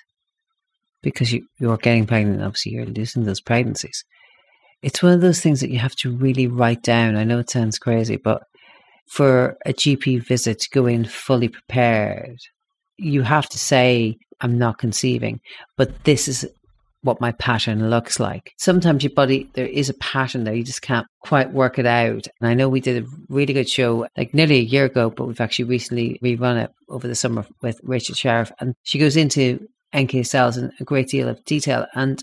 because 1.01 1.31
you, 1.31 1.47
you're 1.59 1.77
getting 1.77 2.05
pregnant, 2.05 2.41
obviously 2.41 2.73
you're 2.73 2.85
losing 2.85 3.23
those 3.23 3.41
pregnancies. 3.41 4.03
It's 4.81 5.03
one 5.03 5.13
of 5.13 5.21
those 5.21 5.41
things 5.41 5.61
that 5.61 5.69
you 5.69 5.79
have 5.79 5.95
to 5.97 6.15
really 6.15 6.47
write 6.47 6.83
down. 6.83 7.15
I 7.15 7.23
know 7.23 7.39
it 7.39 7.49
sounds 7.49 7.79
crazy, 7.79 8.17
but 8.17 8.43
for 9.07 9.57
a 9.65 9.73
GP 9.73 10.25
visit 10.25 10.59
to 10.59 10.69
go 10.71 10.85
in 10.85 11.05
fully 11.05 11.49
prepared, 11.49 12.37
you 12.99 13.21
have 13.21 13.47
to 13.49 13.59
say, 13.59 14.17
I'm 14.41 14.57
not 14.57 14.77
conceiving, 14.77 15.39
but 15.77 16.03
this 16.03 16.27
is 16.27 16.47
what 17.01 17.21
my 17.21 17.31
pattern 17.33 17.89
looks 17.89 18.19
like. 18.19 18.53
Sometimes 18.57 19.03
your 19.03 19.13
body, 19.13 19.49
there 19.53 19.67
is 19.67 19.89
a 19.89 19.93
pattern 19.95 20.43
there, 20.43 20.53
you 20.53 20.63
just 20.63 20.81
can't 20.81 21.07
quite 21.21 21.53
work 21.53 21.79
it 21.79 21.85
out. 21.85 22.27
And 22.39 22.49
I 22.49 22.53
know 22.53 22.67
we 22.67 22.81
did 22.81 23.03
a 23.03 23.07
really 23.29 23.53
good 23.53 23.69
show 23.69 24.07
like 24.17 24.33
nearly 24.33 24.57
a 24.57 24.63
year 24.63 24.85
ago, 24.85 25.09
but 25.09 25.25
we've 25.25 25.41
actually 25.41 25.65
recently 25.65 26.19
rerun 26.23 26.61
it 26.61 26.71
over 26.89 27.07
the 27.07 27.15
summer 27.15 27.45
with 27.61 27.79
Rachel 27.83 28.15
Sheriff. 28.15 28.51
And 28.59 28.75
she 28.83 28.99
goes 28.99 29.15
into 29.15 29.65
NK 29.97 30.25
cells 30.25 30.57
in 30.57 30.71
a 30.79 30.83
great 30.83 31.07
deal 31.07 31.29
of 31.29 31.43
detail. 31.45 31.85
And 31.95 32.21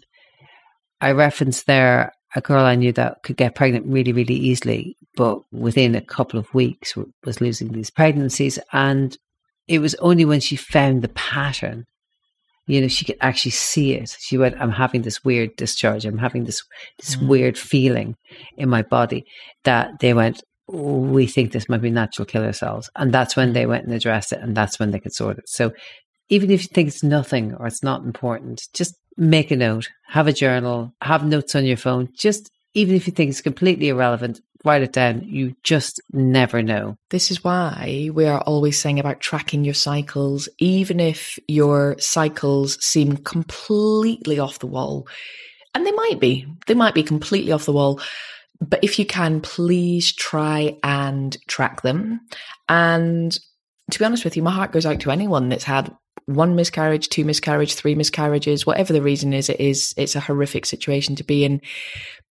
I 1.01 1.13
referenced 1.13 1.67
there 1.67 2.13
a 2.35 2.41
girl 2.41 2.65
I 2.65 2.75
knew 2.75 2.93
that 2.93 3.23
could 3.23 3.37
get 3.37 3.55
pregnant 3.55 3.87
really, 3.87 4.13
really 4.13 4.35
easily, 4.35 4.97
but 5.15 5.41
within 5.53 5.95
a 5.95 6.03
couple 6.03 6.39
of 6.39 6.53
weeks 6.53 6.95
was 7.25 7.41
losing 7.41 7.69
these 7.69 7.91
pregnancies. 7.91 8.59
And 8.73 9.17
it 9.69 9.81
was 9.81 9.95
only 9.97 10.25
when 10.25 10.41
she 10.41 10.57
found 10.57 11.03
the 11.03 11.09
pattern 11.09 11.85
you 12.67 12.81
know, 12.81 12.89
she 12.89 13.05
could 13.05 13.17
actually 13.21 13.53
see 13.53 13.95
it. 13.95 14.17
She 14.19 14.37
went, 14.37 14.61
I'm 14.61 14.73
having 14.73 15.03
this 15.03 15.25
weird 15.25 15.55
discharge. 15.57 16.05
I'm 16.05 16.19
having 16.19 16.45
this, 16.45 16.63
this 16.99 17.17
mm. 17.17 17.29
weird 17.29 17.57
feeling 17.57 18.17
in 18.57 18.69
my 18.69 18.83
body 18.83 19.25
that 19.65 20.01
they 20.01 20.15
went, 20.15 20.43
oh, 20.69 20.97
we 20.99 21.27
think 21.27 21.53
this 21.53 21.69
might 21.69 21.83
be 21.83 21.91
natural 21.91 22.27
killer 22.27 22.53
cells. 22.53 22.91
And 22.97 23.15
that's 23.15 23.37
when 23.37 23.53
they 23.53 23.67
went 23.67 23.85
and 23.85 23.95
addressed 23.95 24.33
it. 24.33 24.41
And 24.41 24.57
that's 24.57 24.81
when 24.81 24.91
they 24.91 24.99
could 24.99 25.15
sort 25.15 25.39
it. 25.39 25.49
So 25.49 25.73
even 26.29 26.51
if 26.51 26.63
you 26.63 26.69
think 26.69 26.89
it's 26.89 27.05
nothing 27.05 27.55
or 27.55 27.69
it's 27.69 27.85
not 27.85 28.03
important, 28.03 28.63
just 28.75 28.97
make 29.17 29.53
a 29.53 29.57
note, 29.57 29.89
have 30.09 30.27
a 30.27 30.33
journal, 30.33 30.93
have 31.03 31.25
notes 31.25 31.55
on 31.55 31.65
your 31.65 31.77
phone. 31.77 32.09
Just 32.19 32.51
even 32.75 32.97
if 32.97 33.07
you 33.07 33.13
think 33.13 33.31
it's 33.31 33.41
completely 33.41 33.89
irrelevant, 33.89 34.41
write 34.65 34.83
it 34.83 34.93
down. 34.93 35.23
You 35.23 35.55
just 35.63 36.01
never 36.13 36.63
know. 36.63 36.97
This 37.11 37.31
is 37.31 37.45
why 37.45 38.11
we 38.13 38.27
are 38.27 38.41
always 38.41 38.79
saying 38.79 38.99
about 38.99 39.21
tracking 39.21 39.65
your 39.65 39.75
cycles, 39.75 40.49
even 40.59 41.01
if 41.01 41.39
your 41.49 41.97
cycles 41.99 42.83
seem 42.85 43.17
completely 43.19 44.39
off 44.39 44.59
the 44.59 44.67
wall. 44.67 45.07
And 45.75 45.87
they 45.87 45.93
might 45.93 46.21
be, 46.21 46.47
they 46.67 46.75
might 46.75 46.95
be 46.95 47.03
completely 47.03 47.53
off 47.53 47.67
the 47.67 47.73
wall. 47.73 48.01
But 48.61 48.83
if 48.83 48.99
you 48.99 49.05
can, 49.05 49.41
please 49.41 50.15
try 50.15 50.79
and 50.83 51.37
track 51.47 51.83
them. 51.83 52.21
And 52.69 53.39
to 53.91 53.99
be 53.99 54.05
honest 54.05 54.25
with 54.25 54.37
you, 54.37 54.43
my 54.43 54.51
heart 54.51 54.73
goes 54.73 54.87
out 54.87 55.01
to 55.01 55.11
anyone 55.11 55.49
that's 55.49 55.65
had 55.65 55.95
one 56.25 56.57
miscarriage, 56.57 57.09
two 57.09 57.25
miscarriage, 57.25 57.75
three 57.75 57.95
miscarriages, 57.95 58.67
whatever 58.67 58.93
the 58.93 59.03
reason 59.03 59.33
is, 59.33 59.49
it 59.49 59.61
is, 59.61 59.95
it's 59.97 60.17
a 60.17 60.21
horrific 60.21 60.67
situation 60.67 61.15
to 61.17 61.25
be 61.25 61.45
in. 61.45 61.61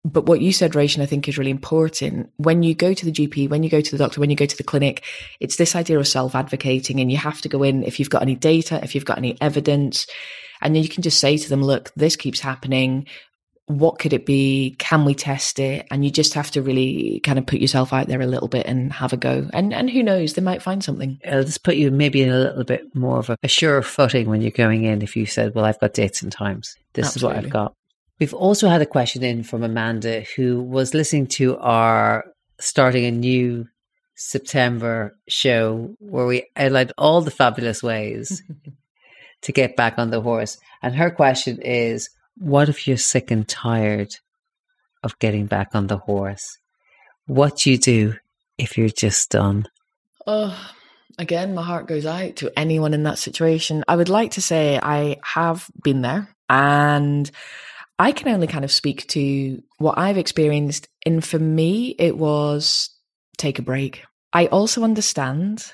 But 0.04 0.26
what 0.26 0.40
you 0.40 0.52
said, 0.52 0.74
Rachel, 0.74 1.02
I 1.02 1.06
think 1.06 1.28
is 1.28 1.36
really 1.36 1.50
important. 1.50 2.30
When 2.38 2.62
you 2.62 2.74
go 2.74 2.94
to 2.94 3.04
the 3.04 3.12
GP, 3.12 3.50
when 3.50 3.62
you 3.62 3.68
go 3.68 3.82
to 3.82 3.90
the 3.90 3.98
doctor, 3.98 4.20
when 4.20 4.30
you 4.30 4.36
go 4.36 4.46
to 4.46 4.56
the 4.56 4.62
clinic, 4.62 5.04
it's 5.40 5.56
this 5.56 5.76
idea 5.76 5.98
of 5.98 6.08
self 6.08 6.34
advocating 6.34 7.00
and 7.00 7.10
you 7.10 7.18
have 7.18 7.40
to 7.42 7.48
go 7.48 7.62
in 7.62 7.82
if 7.82 7.98
you've 7.98 8.10
got 8.10 8.22
any 8.22 8.34
data, 8.34 8.80
if 8.82 8.94
you've 8.94 9.04
got 9.04 9.18
any 9.18 9.36
evidence, 9.42 10.06
and 10.62 10.74
then 10.74 10.82
you 10.82 10.88
can 10.88 11.02
just 11.02 11.20
say 11.20 11.36
to 11.36 11.48
them, 11.48 11.62
look, 11.62 11.92
this 11.96 12.16
keeps 12.16 12.40
happening. 12.40 13.06
What 13.66 13.98
could 13.98 14.12
it 14.12 14.26
be? 14.26 14.74
Can 14.78 15.04
we 15.04 15.14
test 15.14 15.58
it? 15.58 15.86
And 15.90 16.04
you 16.04 16.10
just 16.10 16.34
have 16.34 16.50
to 16.52 16.62
really 16.62 17.20
kind 17.20 17.38
of 17.38 17.46
put 17.46 17.60
yourself 17.60 17.92
out 17.92 18.08
there 18.08 18.20
a 18.20 18.26
little 18.26 18.48
bit 18.48 18.66
and 18.66 18.92
have 18.94 19.12
a 19.12 19.16
go. 19.18 19.48
And 19.52 19.72
and 19.74 19.90
who 19.90 20.02
knows, 20.02 20.32
they 20.32 20.42
might 20.42 20.62
find 20.62 20.82
something. 20.82 21.20
It'll 21.22 21.44
just 21.44 21.62
put 21.62 21.76
you 21.76 21.90
maybe 21.90 22.22
in 22.22 22.30
a 22.30 22.38
little 22.38 22.64
bit 22.64 22.94
more 22.94 23.18
of 23.18 23.30
a, 23.30 23.36
a 23.42 23.48
sure 23.48 23.80
footing 23.82 24.28
when 24.30 24.40
you're 24.40 24.50
going 24.50 24.84
in 24.84 25.02
if 25.02 25.14
you 25.14 25.26
said, 25.26 25.54
Well, 25.54 25.66
I've 25.66 25.78
got 25.78 25.92
dates 25.92 26.22
and 26.22 26.32
times. 26.32 26.74
This 26.94 27.06
Absolutely. 27.06 27.30
is 27.30 27.36
what 27.36 27.44
I've 27.44 27.52
got. 27.52 27.74
We've 28.20 28.34
also 28.34 28.68
had 28.68 28.82
a 28.82 28.86
question 28.86 29.22
in 29.24 29.42
from 29.42 29.62
Amanda 29.62 30.24
who 30.36 30.62
was 30.62 30.92
listening 30.92 31.26
to 31.28 31.56
our 31.56 32.26
starting 32.60 33.06
a 33.06 33.10
new 33.10 33.66
September 34.14 35.16
show 35.26 35.96
where 35.98 36.26
we 36.26 36.46
outlined 36.54 36.92
all 36.98 37.22
the 37.22 37.30
fabulous 37.30 37.82
ways 37.82 38.42
to 39.42 39.52
get 39.52 39.74
back 39.74 39.98
on 39.98 40.10
the 40.10 40.20
horse. 40.20 40.58
And 40.82 40.94
her 40.96 41.10
question 41.10 41.62
is 41.62 42.10
what 42.36 42.68
if 42.68 42.86
you're 42.86 42.98
sick 42.98 43.30
and 43.30 43.48
tired 43.48 44.14
of 45.02 45.18
getting 45.18 45.46
back 45.46 45.74
on 45.74 45.86
the 45.86 45.96
horse? 45.96 46.58
What 47.26 47.56
do 47.56 47.70
you 47.70 47.78
do 47.78 48.16
if 48.58 48.76
you're 48.76 48.90
just 48.90 49.30
done? 49.30 49.66
Oh, 50.26 50.54
again, 51.18 51.54
my 51.54 51.62
heart 51.62 51.86
goes 51.86 52.04
out 52.04 52.36
to 52.36 52.52
anyone 52.58 52.92
in 52.92 53.04
that 53.04 53.18
situation. 53.18 53.82
I 53.88 53.96
would 53.96 54.10
like 54.10 54.32
to 54.32 54.42
say 54.42 54.78
I 54.82 55.16
have 55.22 55.70
been 55.82 56.02
there 56.02 56.28
and 56.50 57.30
I 58.00 58.12
can 58.12 58.28
only 58.28 58.46
kind 58.46 58.64
of 58.64 58.72
speak 58.72 59.06
to 59.08 59.62
what 59.76 59.98
I've 59.98 60.16
experienced. 60.16 60.88
And 61.04 61.22
for 61.22 61.38
me, 61.38 61.94
it 61.98 62.16
was 62.16 62.88
take 63.36 63.58
a 63.58 63.62
break. 63.62 64.02
I 64.32 64.46
also 64.46 64.84
understand 64.84 65.70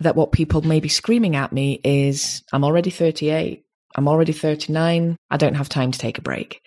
that 0.00 0.16
what 0.16 0.32
people 0.32 0.62
may 0.62 0.80
be 0.80 0.88
screaming 0.88 1.36
at 1.36 1.52
me 1.52 1.80
is 1.84 2.42
I'm 2.52 2.64
already 2.64 2.90
38. 2.90 3.64
I'm 3.94 4.08
already 4.08 4.32
39. 4.32 5.16
I 5.30 5.36
don't 5.36 5.54
have 5.54 5.68
time 5.68 5.92
to 5.92 5.98
take 5.98 6.18
a 6.18 6.22
break. 6.22 6.60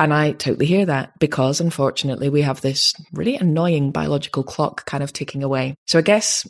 And 0.00 0.12
I 0.12 0.32
totally 0.32 0.66
hear 0.66 0.86
that 0.86 1.16
because 1.20 1.60
unfortunately 1.60 2.28
we 2.28 2.42
have 2.42 2.60
this 2.60 2.94
really 3.12 3.36
annoying 3.36 3.92
biological 3.92 4.42
clock 4.42 4.86
kind 4.86 5.04
of 5.04 5.12
ticking 5.12 5.44
away. 5.44 5.76
So 5.86 6.00
I 6.00 6.02
guess 6.02 6.48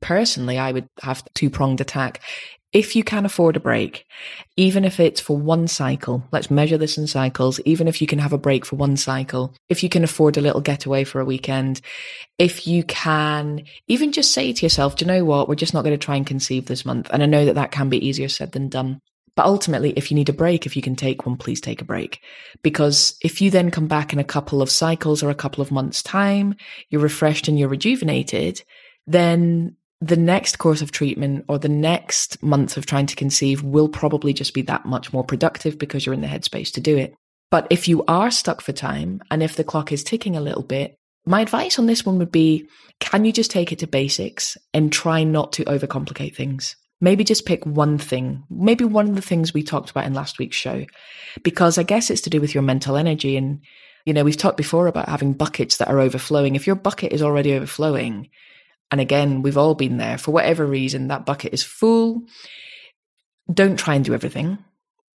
personally, 0.00 0.58
I 0.58 0.70
would 0.70 0.86
have 1.02 1.24
two 1.34 1.50
pronged 1.50 1.80
attack. 1.80 2.22
If 2.72 2.94
you 2.94 3.02
can 3.02 3.24
afford 3.24 3.56
a 3.56 3.60
break, 3.60 4.06
even 4.56 4.84
if 4.84 5.00
it's 5.00 5.20
for 5.20 5.36
one 5.36 5.66
cycle, 5.66 6.22
let's 6.30 6.52
measure 6.52 6.78
this 6.78 6.96
in 6.96 7.08
cycles, 7.08 7.58
even 7.64 7.88
if 7.88 8.00
you 8.00 8.06
can 8.06 8.20
have 8.20 8.32
a 8.32 8.38
break 8.38 8.64
for 8.64 8.76
one 8.76 8.96
cycle, 8.96 9.54
if 9.68 9.82
you 9.82 9.88
can 9.88 10.04
afford 10.04 10.36
a 10.36 10.40
little 10.40 10.60
getaway 10.60 11.02
for 11.02 11.20
a 11.20 11.24
weekend, 11.24 11.80
if 12.38 12.68
you 12.68 12.84
can 12.84 13.64
even 13.88 14.12
just 14.12 14.32
say 14.32 14.52
to 14.52 14.64
yourself, 14.64 14.94
do 14.94 15.04
you 15.04 15.10
know 15.10 15.24
what? 15.24 15.48
We're 15.48 15.56
just 15.56 15.74
not 15.74 15.82
going 15.82 15.98
to 15.98 16.04
try 16.04 16.14
and 16.14 16.26
conceive 16.26 16.66
this 16.66 16.84
month. 16.84 17.10
And 17.12 17.24
I 17.24 17.26
know 17.26 17.44
that 17.44 17.56
that 17.56 17.72
can 17.72 17.88
be 17.88 18.06
easier 18.06 18.28
said 18.28 18.52
than 18.52 18.68
done. 18.68 19.00
But 19.34 19.46
ultimately, 19.46 19.92
if 19.96 20.10
you 20.10 20.14
need 20.14 20.28
a 20.28 20.34
break, 20.34 20.66
if 20.66 20.76
you 20.76 20.82
can 20.82 20.96
take 20.96 21.26
one, 21.26 21.36
please 21.36 21.60
take 21.60 21.80
a 21.80 21.84
break. 21.84 22.20
Because 22.62 23.16
if 23.22 23.40
you 23.40 23.50
then 23.50 23.70
come 23.70 23.88
back 23.88 24.12
in 24.12 24.18
a 24.18 24.24
couple 24.24 24.60
of 24.60 24.70
cycles 24.70 25.22
or 25.22 25.30
a 25.30 25.34
couple 25.34 25.62
of 25.62 25.70
months' 25.70 26.02
time, 26.02 26.54
you're 26.88 27.00
refreshed 27.00 27.48
and 27.48 27.58
you're 27.58 27.68
rejuvenated, 27.68 28.62
then 29.06 29.76
the 30.00 30.16
next 30.16 30.56
course 30.56 30.80
of 30.80 30.92
treatment 30.92 31.44
or 31.48 31.58
the 31.58 31.68
next 31.68 32.42
months 32.42 32.76
of 32.76 32.86
trying 32.86 33.06
to 33.06 33.16
conceive 33.16 33.62
will 33.62 33.88
probably 33.88 34.32
just 34.32 34.54
be 34.54 34.62
that 34.62 34.86
much 34.86 35.12
more 35.12 35.24
productive 35.24 35.78
because 35.78 36.06
you're 36.06 36.14
in 36.14 36.22
the 36.22 36.26
headspace 36.26 36.72
to 36.72 36.80
do 36.80 36.96
it. 36.96 37.14
But 37.50 37.66
if 37.68 37.88
you 37.88 38.04
are 38.06 38.30
stuck 38.30 38.60
for 38.60 38.72
time 38.72 39.20
and 39.30 39.42
if 39.42 39.56
the 39.56 39.64
clock 39.64 39.92
is 39.92 40.04
ticking 40.04 40.36
a 40.36 40.40
little 40.40 40.62
bit, 40.62 40.96
my 41.26 41.40
advice 41.42 41.78
on 41.78 41.86
this 41.86 42.06
one 42.06 42.18
would 42.18 42.32
be 42.32 42.66
can 42.98 43.24
you 43.24 43.32
just 43.32 43.50
take 43.50 43.72
it 43.72 43.78
to 43.80 43.86
basics 43.86 44.56
and 44.72 44.92
try 44.92 45.24
not 45.24 45.52
to 45.54 45.64
overcomplicate 45.64 46.34
things? 46.34 46.76
Maybe 47.02 47.24
just 47.24 47.46
pick 47.46 47.64
one 47.64 47.96
thing, 47.96 48.44
maybe 48.50 48.84
one 48.84 49.08
of 49.08 49.16
the 49.16 49.22
things 49.22 49.54
we 49.54 49.62
talked 49.62 49.90
about 49.90 50.04
in 50.04 50.12
last 50.12 50.38
week's 50.38 50.56
show, 50.56 50.84
because 51.42 51.78
I 51.78 51.82
guess 51.82 52.10
it's 52.10 52.20
to 52.22 52.30
do 52.30 52.42
with 52.42 52.54
your 52.54 52.62
mental 52.62 52.96
energy. 52.96 53.38
And, 53.38 53.60
you 54.04 54.12
know, 54.12 54.22
we've 54.22 54.36
talked 54.36 54.58
before 54.58 54.86
about 54.86 55.08
having 55.08 55.32
buckets 55.32 55.78
that 55.78 55.88
are 55.88 55.98
overflowing. 55.98 56.56
If 56.56 56.66
your 56.66 56.76
bucket 56.76 57.12
is 57.12 57.22
already 57.22 57.54
overflowing, 57.54 58.28
and 58.90 59.00
again, 59.00 59.42
we've 59.42 59.58
all 59.58 59.74
been 59.74 59.98
there 59.98 60.18
for 60.18 60.32
whatever 60.32 60.66
reason, 60.66 61.08
that 61.08 61.26
bucket 61.26 61.54
is 61.54 61.62
full. 61.62 62.22
Don't 63.52 63.78
try 63.78 63.94
and 63.94 64.04
do 64.04 64.14
everything 64.14 64.58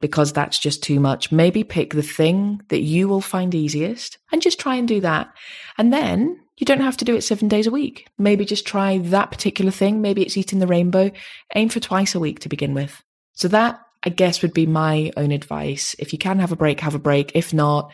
because 0.01 0.33
that's 0.33 0.59
just 0.59 0.83
too 0.83 1.01
much. 1.01 1.33
Maybe 1.33 1.65
pick 1.65 1.95
the 1.95 2.03
thing 2.03 2.63
that 2.69 2.81
you 2.81 3.09
will 3.09 3.21
find 3.21 3.55
easiest 3.55 4.19
and 4.31 4.43
just 4.43 4.61
try 4.61 4.77
and 4.77 4.87
do 4.87 5.01
that. 5.01 5.33
And 5.79 5.93
then 5.93 6.41
you 6.57 6.65
don't 6.65 6.81
have 6.81 6.97
to 6.99 7.05
do 7.05 7.17
it 7.17 7.23
seven 7.23 7.49
days 7.49 7.67
a 7.67 7.73
week. 7.73 8.07
Maybe 8.19 8.45
just 8.45 8.67
try 8.67 8.99
that 8.99 9.31
particular 9.31 9.71
thing. 9.71 10.01
Maybe 10.01 10.23
it's 10.23 10.37
eating 10.37 10.61
the 10.61 10.67
rainbow. 10.67 11.11
Aim 11.55 11.69
for 11.69 11.81
twice 11.81 12.15
a 12.15 12.21
week 12.21 12.41
to 12.41 12.49
begin 12.49 12.75
with. 12.75 13.03
So 13.33 13.49
that, 13.49 13.81
I 14.05 14.11
guess, 14.11 14.43
would 14.43 14.55
be 14.55 14.67
my 14.67 15.11
own 15.17 15.33
advice. 15.33 15.97
If 15.99 16.13
you 16.13 16.19
can 16.19 16.39
have 16.39 16.53
a 16.53 16.57
break, 16.57 16.81
have 16.81 16.95
a 16.95 17.01
break. 17.01 17.33
If 17.35 17.53
not, 17.53 17.91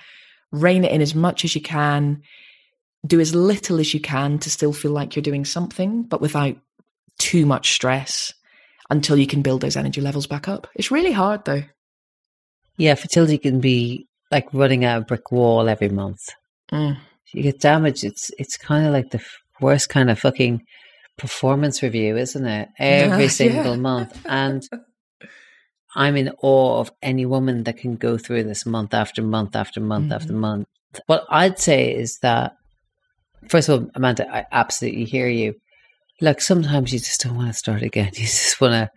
rein 0.52 0.84
it 0.84 0.92
in 0.92 1.00
as 1.00 1.14
much 1.14 1.44
as 1.44 1.54
you 1.54 1.62
can 1.62 2.22
do 3.06 3.20
as 3.20 3.34
little 3.34 3.78
as 3.78 3.94
you 3.94 4.00
can 4.00 4.38
to 4.40 4.50
still 4.50 4.72
feel 4.72 4.92
like 4.92 5.16
you're 5.16 5.22
doing 5.22 5.44
something, 5.44 6.02
but 6.02 6.20
without 6.20 6.56
too 7.18 7.46
much 7.46 7.72
stress 7.72 8.32
until 8.90 9.16
you 9.16 9.26
can 9.26 9.42
build 9.42 9.60
those 9.60 9.76
energy 9.76 10.00
levels 10.00 10.26
back 10.26 10.48
up. 10.48 10.66
It's 10.74 10.90
really 10.90 11.12
hard 11.12 11.44
though. 11.44 11.62
Yeah, 12.76 12.94
fertility 12.94 13.38
can 13.38 13.60
be 13.60 14.08
like 14.30 14.52
running 14.52 14.84
out 14.84 15.02
a 15.02 15.04
brick 15.04 15.30
wall 15.30 15.68
every 15.68 15.88
month. 15.88 16.20
Mm. 16.72 16.98
You 17.32 17.42
get 17.42 17.60
damaged. 17.60 18.04
It's 18.04 18.30
it's 18.38 18.56
kind 18.56 18.86
of 18.86 18.92
like 18.92 19.10
the 19.10 19.22
worst 19.60 19.88
kind 19.88 20.10
of 20.10 20.18
fucking 20.18 20.64
performance 21.16 21.82
review, 21.82 22.16
isn't 22.16 22.46
it? 22.46 22.68
Every 22.78 23.28
single 23.28 23.74
yeah. 23.74 23.80
month. 23.80 24.20
And 24.24 24.66
I'm 25.94 26.16
in 26.16 26.30
awe 26.42 26.80
of 26.80 26.90
any 27.02 27.26
woman 27.26 27.64
that 27.64 27.76
can 27.76 27.96
go 27.96 28.16
through 28.16 28.44
this 28.44 28.64
month 28.64 28.94
after 28.94 29.22
month 29.22 29.54
after 29.54 29.80
month 29.80 30.04
mm-hmm. 30.04 30.12
after 30.12 30.32
month. 30.32 30.68
What 31.06 31.26
I'd 31.28 31.58
say 31.58 31.94
is 31.94 32.18
that 32.22 32.54
First 33.48 33.68
of 33.68 33.82
all, 33.82 33.90
Amanda, 33.94 34.32
I 34.32 34.46
absolutely 34.52 35.04
hear 35.04 35.28
you. 35.28 35.54
Look, 36.20 36.40
sometimes 36.40 36.92
you 36.92 36.98
just 36.98 37.22
don't 37.22 37.36
want 37.36 37.48
to 37.48 37.54
start 37.54 37.82
again. 37.82 38.10
You 38.14 38.24
just 38.24 38.60
want 38.60 38.72
to 38.74 38.90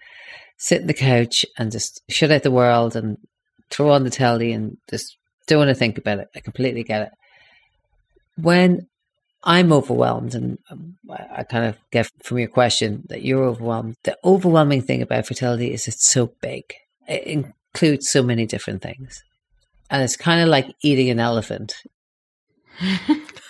sit 0.58 0.82
in 0.82 0.88
the 0.88 0.93
couch 0.93 1.45
and 1.58 1.71
just 1.71 2.01
shut 2.10 2.32
out 2.32 2.43
the 2.43 2.51
world 2.51 2.95
and 2.95 3.17
throw 3.69 3.91
on 3.91 4.03
the 4.03 4.10
telly 4.10 4.51
and 4.51 4.77
just 4.89 5.17
don't 5.47 5.60
want 5.60 5.69
to 5.69 5.75
think 5.75 5.97
about 5.97 6.19
it. 6.19 6.27
I 6.36 6.39
completely 6.39 6.84
get 6.84 7.01
it. 7.03 7.12
When 8.36 8.88
I'm 9.43 9.73
overwhelmed, 9.73 10.36
and 10.36 10.58
um, 10.69 10.95
I 11.10 11.43
kind 11.43 11.65
of 11.65 11.77
get 11.91 12.10
from 12.23 12.39
your 12.39 12.47
question 12.47 13.03
that 13.10 13.23
you're 13.23 13.43
overwhelmed. 13.43 13.95
The 14.03 14.17
overwhelming 14.23 14.82
thing 14.82 15.01
about 15.01 15.27
fertility 15.27 15.73
is 15.73 15.88
it's 15.88 16.08
so 16.08 16.34
big. 16.41 16.63
It 17.10 17.23
includes 17.23 18.10
so 18.10 18.23
many 18.23 18.45
different 18.45 18.82
things. 18.82 19.21
And 19.89 20.01
it's 20.01 20.15
kind 20.15 20.41
of 20.41 20.47
like 20.47 20.73
eating 20.82 21.10
an 21.10 21.19
elephant. 21.19 21.75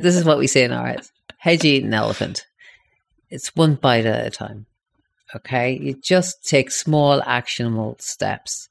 this 0.00 0.16
is 0.16 0.24
what 0.24 0.38
we 0.38 0.46
say 0.46 0.64
in 0.64 0.72
ours. 0.72 1.10
How'd 1.38 1.64
you 1.64 1.74
eat 1.74 1.84
an 1.84 1.94
elephant? 1.94 2.46
It's 3.30 3.54
one 3.54 3.74
bite 3.74 4.06
at 4.06 4.26
a 4.26 4.30
time. 4.30 4.66
Okay. 5.34 5.78
You 5.78 5.94
just 5.94 6.44
take 6.46 6.70
small 6.70 7.22
actionable 7.22 7.96
steps. 7.98 8.68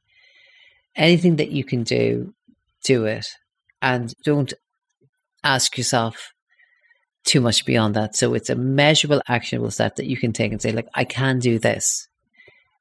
Anything 0.95 1.35
that 1.35 1.51
you 1.51 1.63
can 1.63 1.83
do, 1.83 2.33
do 2.83 3.05
it. 3.05 3.27
And 3.81 4.13
don't 4.23 4.53
ask 5.43 5.77
yourself 5.77 6.33
too 7.23 7.41
much 7.41 7.65
beyond 7.65 7.95
that. 7.95 8.15
So 8.15 8.33
it's 8.33 8.49
a 8.49 8.55
measurable, 8.55 9.21
actionable 9.27 9.71
step 9.71 9.97
that 9.97 10.07
you 10.07 10.17
can 10.17 10.33
take 10.33 10.51
and 10.51 10.61
say, 10.61 10.71
like, 10.71 10.87
I 10.95 11.03
can 11.03 11.39
do 11.39 11.59
this 11.59 12.07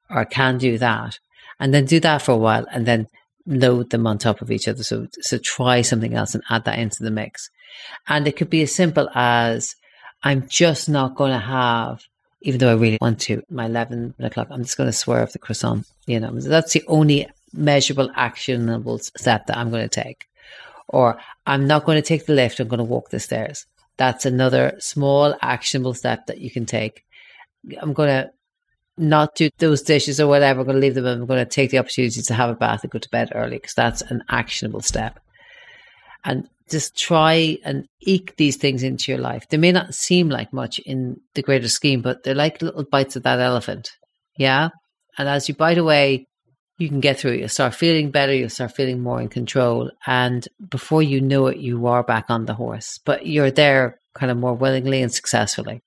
or 0.09 0.19
I 0.19 0.25
can 0.25 0.57
do 0.57 0.77
that. 0.79 1.19
And 1.59 1.73
then 1.73 1.85
do 1.85 1.99
that 1.99 2.21
for 2.21 2.31
a 2.31 2.37
while 2.37 2.65
and 2.71 2.85
then 2.85 3.07
load 3.45 3.89
them 3.89 4.07
on 4.07 4.17
top 4.17 4.41
of 4.41 4.51
each 4.51 4.67
other. 4.67 4.83
So, 4.83 5.07
so 5.21 5.37
try 5.37 5.81
something 5.81 6.13
else 6.13 6.33
and 6.33 6.43
add 6.49 6.65
that 6.65 6.79
into 6.79 7.03
the 7.03 7.11
mix. 7.11 7.49
And 8.07 8.27
it 8.27 8.37
could 8.37 8.49
be 8.49 8.61
as 8.61 8.73
simple 8.73 9.09
as 9.13 9.75
I'm 10.23 10.47
just 10.47 10.89
not 10.89 11.15
going 11.15 11.31
to 11.31 11.39
have, 11.39 12.03
even 12.41 12.59
though 12.59 12.71
I 12.71 12.75
really 12.75 12.97
want 13.01 13.19
to, 13.21 13.43
my 13.49 13.65
11 13.65 14.15
o'clock, 14.19 14.47
I'm 14.51 14.63
just 14.63 14.77
going 14.77 14.89
to 14.89 14.93
swerve 14.93 15.31
the 15.31 15.39
croissant. 15.39 15.87
You 16.05 16.19
know, 16.19 16.31
that's 16.39 16.73
the 16.73 16.83
only 16.87 17.27
measurable, 17.53 18.09
actionable 18.15 18.99
step 18.99 19.47
that 19.47 19.57
I'm 19.57 19.69
going 19.69 19.87
to 19.87 20.01
take. 20.01 20.25
Or 20.87 21.17
I'm 21.45 21.67
not 21.67 21.85
going 21.85 21.97
to 21.97 22.07
take 22.07 22.25
the 22.25 22.33
lift, 22.33 22.59
I'm 22.59 22.67
going 22.67 22.77
to 22.77 22.83
walk 22.83 23.09
the 23.09 23.19
stairs. 23.19 23.65
That's 23.97 24.25
another 24.25 24.75
small, 24.79 25.35
actionable 25.41 25.93
step 25.93 26.27
that 26.27 26.39
you 26.39 26.49
can 26.49 26.65
take. 26.65 27.03
I'm 27.81 27.93
going 27.93 28.09
to 28.09 28.31
not 28.97 29.35
do 29.35 29.49
those 29.57 29.81
dishes 29.81 30.19
or 30.19 30.27
whatever, 30.27 30.61
I'm 30.61 30.65
going 30.65 30.75
to 30.75 30.81
leave 30.81 30.95
them. 30.95 31.05
I'm 31.05 31.25
going 31.25 31.43
to 31.43 31.49
take 31.49 31.71
the 31.71 31.77
opportunity 31.77 32.21
to 32.21 32.33
have 32.33 32.49
a 32.49 32.55
bath 32.55 32.83
and 32.83 32.91
go 32.91 32.99
to 32.99 33.09
bed 33.09 33.31
early 33.35 33.57
because 33.57 33.73
that's 33.73 34.01
an 34.01 34.23
actionable 34.29 34.81
step. 34.81 35.19
And 36.23 36.49
just 36.69 36.97
try 36.97 37.57
and 37.63 37.85
eke 38.01 38.35
these 38.37 38.57
things 38.57 38.83
into 38.83 39.11
your 39.11 39.21
life. 39.21 39.47
They 39.49 39.57
may 39.57 39.71
not 39.71 39.93
seem 39.93 40.29
like 40.29 40.51
much 40.53 40.79
in 40.79 41.17
the 41.35 41.41
greater 41.41 41.69
scheme, 41.69 42.01
but 42.01 42.23
they're 42.23 42.35
like 42.35 42.61
little 42.61 42.83
bites 42.83 43.15
of 43.15 43.23
that 43.23 43.39
elephant. 43.39 43.91
Yeah. 44.37 44.69
And 45.17 45.27
as 45.27 45.47
you 45.47 45.55
bite 45.55 45.77
away, 45.77 46.27
you 46.77 46.89
can 46.89 46.99
get 46.99 47.19
through 47.19 47.31
it. 47.31 47.39
You'll 47.39 47.49
start 47.49 47.73
feeling 47.73 48.11
better. 48.11 48.33
You'll 48.33 48.49
start 48.49 48.75
feeling 48.75 49.01
more 49.01 49.19
in 49.19 49.29
control. 49.29 49.91
And 50.05 50.47
before 50.69 51.01
you 51.01 51.21
know 51.21 51.47
it, 51.47 51.57
you 51.57 51.87
are 51.87 52.03
back 52.03 52.25
on 52.29 52.45
the 52.45 52.53
horse, 52.53 52.99
but 53.03 53.25
you're 53.25 53.51
there 53.51 53.99
kind 54.13 54.31
of 54.31 54.37
more 54.37 54.53
willingly 54.53 55.01
and 55.01 55.11
successfully. 55.11 55.81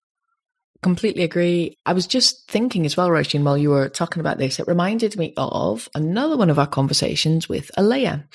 Completely 0.83 1.25
agree. 1.25 1.77
I 1.85 1.93
was 1.93 2.07
just 2.07 2.49
thinking 2.51 2.87
as 2.87 2.97
well, 2.97 3.11
Roisin, 3.11 3.43
while 3.43 3.59
you 3.59 3.69
were 3.69 3.91
talking 3.91 4.21
about 4.21 4.39
this, 4.39 4.59
it 4.59 4.67
reminded 4.67 5.15
me 5.19 5.35
of 5.37 5.91
another 5.95 6.39
one 6.39 6.49
of 6.49 6.59
our 6.59 6.67
conversations 6.67 7.51
with 7.51 7.71
Alea, 7.77 8.27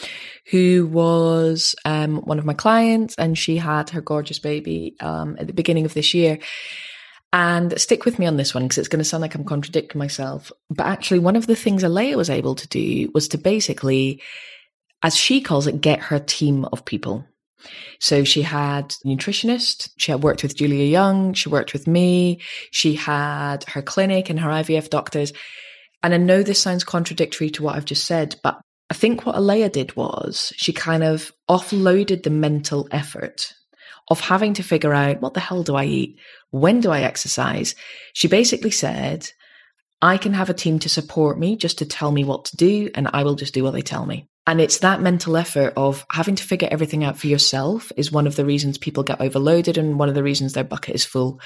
who 0.51 0.87
was 0.91 1.73
um, 1.85 2.17
one 2.17 2.37
of 2.37 2.45
my 2.45 2.53
clients, 2.53 3.15
and 3.17 3.35
she 3.35 3.57
had 3.57 3.89
her 3.89 4.01
gorgeous 4.01 4.37
baby 4.37 4.95
um, 4.99 5.35
at 5.39 5.47
the 5.47 5.53
beginning 5.53 5.85
of 5.85 5.95
this 5.95 6.13
year. 6.13 6.37
And 7.33 7.79
stick 7.81 8.05
with 8.05 8.19
me 8.19 8.27
on 8.27 8.37
this 8.37 8.53
one 8.53 8.63
because 8.63 8.77
it's 8.77 8.87
going 8.89 8.99
to 8.99 9.09
sound 9.09 9.21
like 9.21 9.33
I'm 9.33 9.43
contradicting 9.43 9.97
myself. 9.97 10.51
But 10.69 10.85
actually, 10.85 11.19
one 11.19 11.35
of 11.35 11.47
the 11.47 11.55
things 11.55 11.81
Alea 11.81 12.15
was 12.15 12.29
able 12.29 12.53
to 12.55 12.67
do 12.67 13.09
was 13.15 13.27
to 13.29 13.39
basically, 13.39 14.21
as 15.01 15.17
she 15.17 15.41
calls 15.41 15.65
it, 15.65 15.81
get 15.81 15.99
her 15.99 16.19
team 16.19 16.65
of 16.65 16.85
people 16.85 17.25
so 17.99 18.23
she 18.23 18.41
had 18.41 18.95
a 19.03 19.07
nutritionist. 19.07 19.89
She 19.97 20.11
had 20.11 20.23
worked 20.23 20.43
with 20.43 20.55
Julia 20.55 20.85
Young. 20.85 21.33
She 21.33 21.49
worked 21.49 21.73
with 21.73 21.87
me. 21.87 22.41
She 22.71 22.95
had 22.95 23.63
her 23.69 23.81
clinic 23.81 24.29
and 24.29 24.39
her 24.39 24.49
IVF 24.49 24.89
doctors. 24.89 25.33
And 26.03 26.13
I 26.13 26.17
know 26.17 26.43
this 26.43 26.61
sounds 26.61 26.83
contradictory 26.83 27.49
to 27.51 27.63
what 27.63 27.75
I've 27.75 27.85
just 27.85 28.05
said, 28.05 28.35
but 28.43 28.59
I 28.89 28.93
think 28.93 29.25
what 29.25 29.35
Alea 29.35 29.69
did 29.69 29.95
was 29.95 30.53
she 30.55 30.71
kind 30.71 31.03
of 31.03 31.31
offloaded 31.49 32.23
the 32.23 32.29
mental 32.29 32.87
effort 32.91 33.53
of 34.09 34.19
having 34.19 34.53
to 34.53 34.63
figure 34.63 34.93
out 34.93 35.21
what 35.21 35.33
the 35.33 35.39
hell 35.39 35.63
do 35.63 35.75
I 35.75 35.85
eat? 35.85 36.19
When 36.51 36.79
do 36.79 36.91
I 36.91 37.01
exercise? 37.01 37.73
She 38.13 38.27
basically 38.27 38.71
said, 38.71 39.27
I 40.05 40.19
can 40.19 40.33
have 40.33 40.51
a 40.51 40.53
team 40.53 40.77
to 40.79 40.87
support 40.87 41.39
me 41.39 41.55
just 41.55 41.79
to 41.79 41.85
tell 41.85 42.11
me 42.11 42.23
what 42.23 42.45
to 42.45 42.57
do, 42.57 42.91
and 42.93 43.09
I 43.11 43.23
will 43.23 43.33
just 43.33 43.55
do 43.55 43.63
what 43.63 43.73
they 43.73 43.81
tell 43.81 44.05
me. 44.05 44.29
And 44.45 44.61
it's 44.61 44.77
that 44.79 45.01
mental 45.01 45.35
effort 45.35 45.73
of 45.75 46.05
having 46.11 46.35
to 46.35 46.43
figure 46.43 46.67
everything 46.69 47.03
out 47.03 47.17
for 47.17 47.25
yourself 47.25 47.91
is 47.97 48.11
one 48.11 48.27
of 48.27 48.35
the 48.35 48.45
reasons 48.45 48.77
people 48.77 49.01
get 49.01 49.19
overloaded 49.19 49.79
and 49.79 49.97
one 49.97 50.07
of 50.07 50.13
the 50.13 50.21
reasons 50.21 50.53
their 50.53 50.63
bucket 50.63 50.93
is 50.93 51.03
full. 51.03 51.41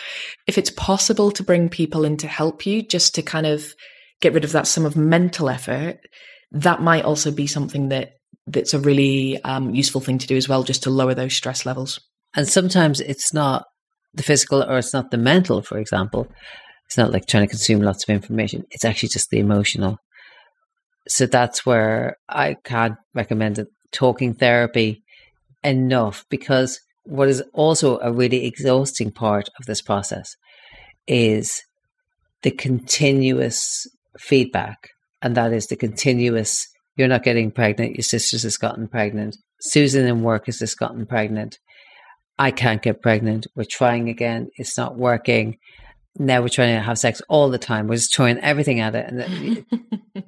If 0.46 0.58
it's 0.58 0.72
possible 0.72 1.32
to 1.32 1.44
bring 1.44 1.70
people 1.70 2.04
in 2.04 2.18
to 2.18 2.28
help 2.28 2.66
you 2.66 2.82
just 2.82 3.16
to 3.16 3.22
kind 3.22 3.46
of 3.46 3.74
get 4.20 4.34
rid 4.34 4.44
of 4.44 4.52
that 4.52 4.68
sum 4.68 4.86
of 4.86 4.98
mental 4.98 5.48
effort, 5.48 6.02
that 6.52 6.82
might 6.82 7.06
also 7.06 7.32
be 7.32 7.48
something 7.48 7.88
that 7.90 8.16
that's 8.46 8.74
a 8.74 8.80
really 8.80 9.42
um, 9.44 9.74
useful 9.74 10.02
thing 10.02 10.18
to 10.18 10.28
do 10.28 10.36
as 10.36 10.50
well, 10.50 10.64
just 10.64 10.84
to 10.84 10.90
lower 10.90 11.14
those 11.14 11.34
stress 11.34 11.66
levels. 11.66 11.98
And 12.36 12.46
sometimes 12.46 13.00
it's 13.00 13.34
not 13.34 13.68
the 14.14 14.24
physical 14.24 14.62
or 14.62 14.80
it's 14.80 14.94
not 14.94 15.12
the 15.12 15.18
mental, 15.18 15.62
for 15.62 15.78
example. 15.78 16.28
It's 16.90 16.98
not 16.98 17.12
like 17.12 17.28
trying 17.28 17.44
to 17.44 17.50
consume 17.50 17.82
lots 17.82 18.04
of 18.04 18.10
information. 18.10 18.66
It's 18.72 18.84
actually 18.84 19.10
just 19.10 19.30
the 19.30 19.38
emotional. 19.38 20.00
So 21.08 21.28
that's 21.28 21.64
where 21.64 22.18
I 22.28 22.56
can't 22.64 22.98
recommend 23.14 23.60
it. 23.60 23.68
Talking 23.92 24.34
therapy 24.34 25.04
enough 25.64 26.26
because 26.30 26.80
what 27.04 27.28
is 27.28 27.44
also 27.54 28.00
a 28.00 28.12
really 28.12 28.46
exhausting 28.46 29.12
part 29.12 29.50
of 29.60 29.66
this 29.66 29.82
process 29.82 30.36
is 31.08 31.64
the 32.44 32.52
continuous 32.52 33.88
feedback. 34.18 34.90
And 35.22 35.36
that 35.36 35.54
is 35.54 35.68
the 35.68 35.76
continuous, 35.76 36.68
you're 36.96 37.08
not 37.08 37.24
getting 37.24 37.52
pregnant, 37.52 37.96
your 37.96 38.04
sister's 38.04 38.44
has 38.44 38.58
gotten 38.58 38.88
pregnant, 38.88 39.38
Susan 39.62 40.06
in 40.06 40.24
work 40.24 40.46
has 40.46 40.60
just 40.60 40.80
gotten 40.80 41.06
pregnant. 41.06 41.60
I 42.38 42.52
can't 42.52 42.82
get 42.82 43.02
pregnant. 43.02 43.48
We're 43.56 43.66
trying 43.66 44.08
again. 44.08 44.50
It's 44.56 44.78
not 44.78 44.98
working. 44.98 45.58
Now 46.20 46.42
we're 46.42 46.50
trying 46.50 46.76
to 46.76 46.82
have 46.82 47.00
sex 47.00 47.22
all 47.30 47.50
the 47.50 47.58
time. 47.58 47.88
We're 47.88 47.96
just 47.96 48.14
throwing 48.14 48.40
everything 48.40 48.82
at 48.82 48.94
it. 48.94 49.10
And, 49.10 49.66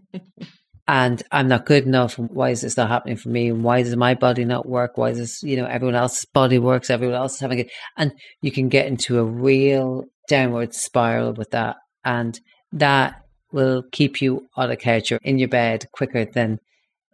and 0.87 1.23
I'm 1.31 1.49
not 1.49 1.65
good 1.65 1.85
enough. 1.85 2.17
Why 2.17 2.51
is 2.51 2.61
this 2.61 2.77
not 2.77 2.89
happening 2.89 3.17
for 3.17 3.27
me? 3.27 3.49
And 3.49 3.63
why 3.63 3.83
does 3.83 3.95
my 3.97 4.15
body 4.15 4.45
not 4.45 4.67
work? 4.67 4.97
Why 4.97 5.09
does, 5.09 5.19
this 5.19 5.43
you 5.43 5.57
know, 5.57 5.65
everyone 5.65 5.95
else's 5.95 6.25
body 6.25 6.59
works? 6.59 6.89
Everyone 6.89 7.17
else 7.17 7.35
is 7.35 7.39
having 7.41 7.59
it. 7.59 7.71
And 7.97 8.13
you 8.41 8.51
can 8.51 8.69
get 8.69 8.87
into 8.87 9.19
a 9.19 9.23
real 9.23 10.05
downward 10.29 10.73
spiral 10.73 11.33
with 11.33 11.51
that. 11.51 11.75
And 12.05 12.39
that 12.71 13.21
will 13.51 13.83
keep 13.91 14.21
you 14.21 14.47
on 14.55 14.71
a 14.71 14.77
couch 14.77 15.11
or 15.11 15.19
in 15.23 15.39
your 15.39 15.49
bed 15.49 15.85
quicker 15.91 16.23
than 16.23 16.59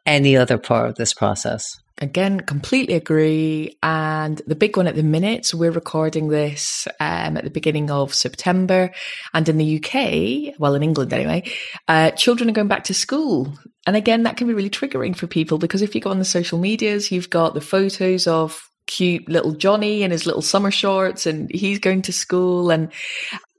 any 0.05 0.37
other 0.37 0.59
part 0.59 0.89
of 0.89 0.95
this 0.95 1.13
process. 1.15 1.65
Again, 1.99 2.41
completely 2.41 2.93
agree. 2.93 3.77
And 3.81 4.39
the 4.45 4.55
big 4.55 4.77
one 4.77 4.85
at 4.85 4.95
the 4.95 5.03
minute, 5.03 5.45
so 5.45 5.57
we're 5.57 5.71
recording 5.71 6.27
this 6.27 6.87
um, 6.99 7.37
at 7.37 7.43
the 7.43 7.49
beginning 7.49 7.89
of 7.89 8.13
September. 8.13 8.91
And 9.33 9.49
in 9.49 9.57
the 9.57 9.77
UK, 9.77 10.59
well, 10.59 10.75
in 10.75 10.83
England 10.83 11.11
anyway, 11.11 11.51
uh, 11.87 12.11
children 12.11 12.49
are 12.49 12.53
going 12.53 12.67
back 12.67 12.83
to 12.85 12.93
school. 12.93 13.57
And 13.87 13.95
again, 13.95 14.23
that 14.23 14.37
can 14.37 14.47
be 14.47 14.53
really 14.53 14.69
triggering 14.69 15.15
for 15.15 15.25
people 15.25 15.57
because 15.57 15.81
if 15.81 15.95
you 15.95 16.01
go 16.01 16.11
on 16.11 16.19
the 16.19 16.25
social 16.25 16.59
medias, 16.59 17.11
you've 17.11 17.31
got 17.31 17.55
the 17.55 17.61
photos 17.61 18.27
of 18.27 18.69
cute 18.85 19.27
little 19.27 19.51
Johnny 19.51 20.03
in 20.03 20.11
his 20.11 20.25
little 20.25 20.41
summer 20.41 20.71
shorts 20.71 21.25
and 21.25 21.49
he's 21.51 21.79
going 21.79 22.01
to 22.03 22.13
school 22.13 22.69
and 22.69 22.91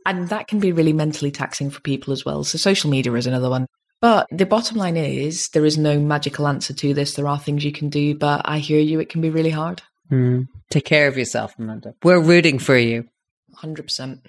and 0.06 0.30
that 0.30 0.48
can 0.48 0.58
be 0.58 0.72
really 0.72 0.94
mentally 0.94 1.30
taxing 1.30 1.68
for 1.70 1.80
people 1.80 2.14
as 2.14 2.24
well. 2.24 2.42
So 2.42 2.56
social 2.56 2.88
media 2.88 3.12
is 3.12 3.26
another 3.26 3.50
one. 3.50 3.66
But 4.00 4.26
the 4.30 4.46
bottom 4.46 4.76
line 4.76 4.96
is 4.96 5.48
there 5.48 5.64
is 5.64 5.76
no 5.76 5.98
magical 5.98 6.46
answer 6.46 6.72
to 6.72 6.94
this. 6.94 7.14
There 7.14 7.26
are 7.26 7.38
things 7.38 7.64
you 7.64 7.72
can 7.72 7.88
do, 7.88 8.14
but 8.14 8.42
I 8.44 8.58
hear 8.58 8.80
you, 8.80 9.00
it 9.00 9.08
can 9.08 9.20
be 9.20 9.30
really 9.30 9.50
hard. 9.50 9.82
Mm. 10.10 10.46
Take 10.70 10.84
care 10.84 11.08
of 11.08 11.18
yourself, 11.18 11.54
Amanda. 11.58 11.94
We're 12.02 12.20
rooting 12.20 12.58
for 12.58 12.76
you. 12.76 13.08
100%. 13.62 14.20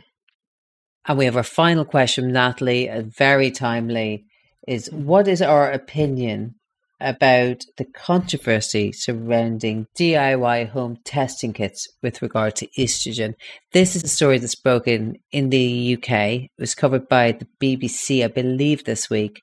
And 1.06 1.18
we 1.18 1.26
have 1.26 1.38
our 1.38 1.44
final 1.44 1.86
question, 1.86 2.32
Natalie, 2.32 2.90
very 3.06 3.52
timely, 3.52 4.26
is 4.68 4.92
what 4.92 5.28
is 5.28 5.42
our 5.42 5.72
opinion 5.72 6.56
about 7.00 7.64
the 7.78 7.86
controversy 7.86 8.92
surrounding 8.92 9.88
DIY 9.98 10.70
home 10.70 10.98
testing 11.06 11.54
kits 11.54 11.88
with 12.02 12.22
regard 12.22 12.56
to 12.58 12.68
estrogen. 12.78 13.34
This 13.74 13.96
is 13.96 14.04
a 14.04 14.08
story 14.08 14.38
that's 14.38 14.56
broken 14.56 15.16
in 15.32 15.50
the 15.50 15.98
UK. 15.98 16.10
It 16.10 16.50
was 16.60 16.76
covered 16.76 17.08
by 17.08 17.34
the 17.34 17.48
BBC, 17.62 18.24
I 18.24 18.28
believe, 18.28 18.84
this 18.84 19.10
week. 19.10 19.42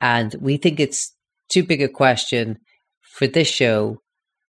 And 0.00 0.34
we 0.40 0.56
think 0.56 0.80
it's 0.80 1.14
too 1.48 1.64
big 1.64 1.82
a 1.82 1.88
question 1.88 2.58
for 3.14 3.26
this 3.26 3.48
show. 3.48 3.98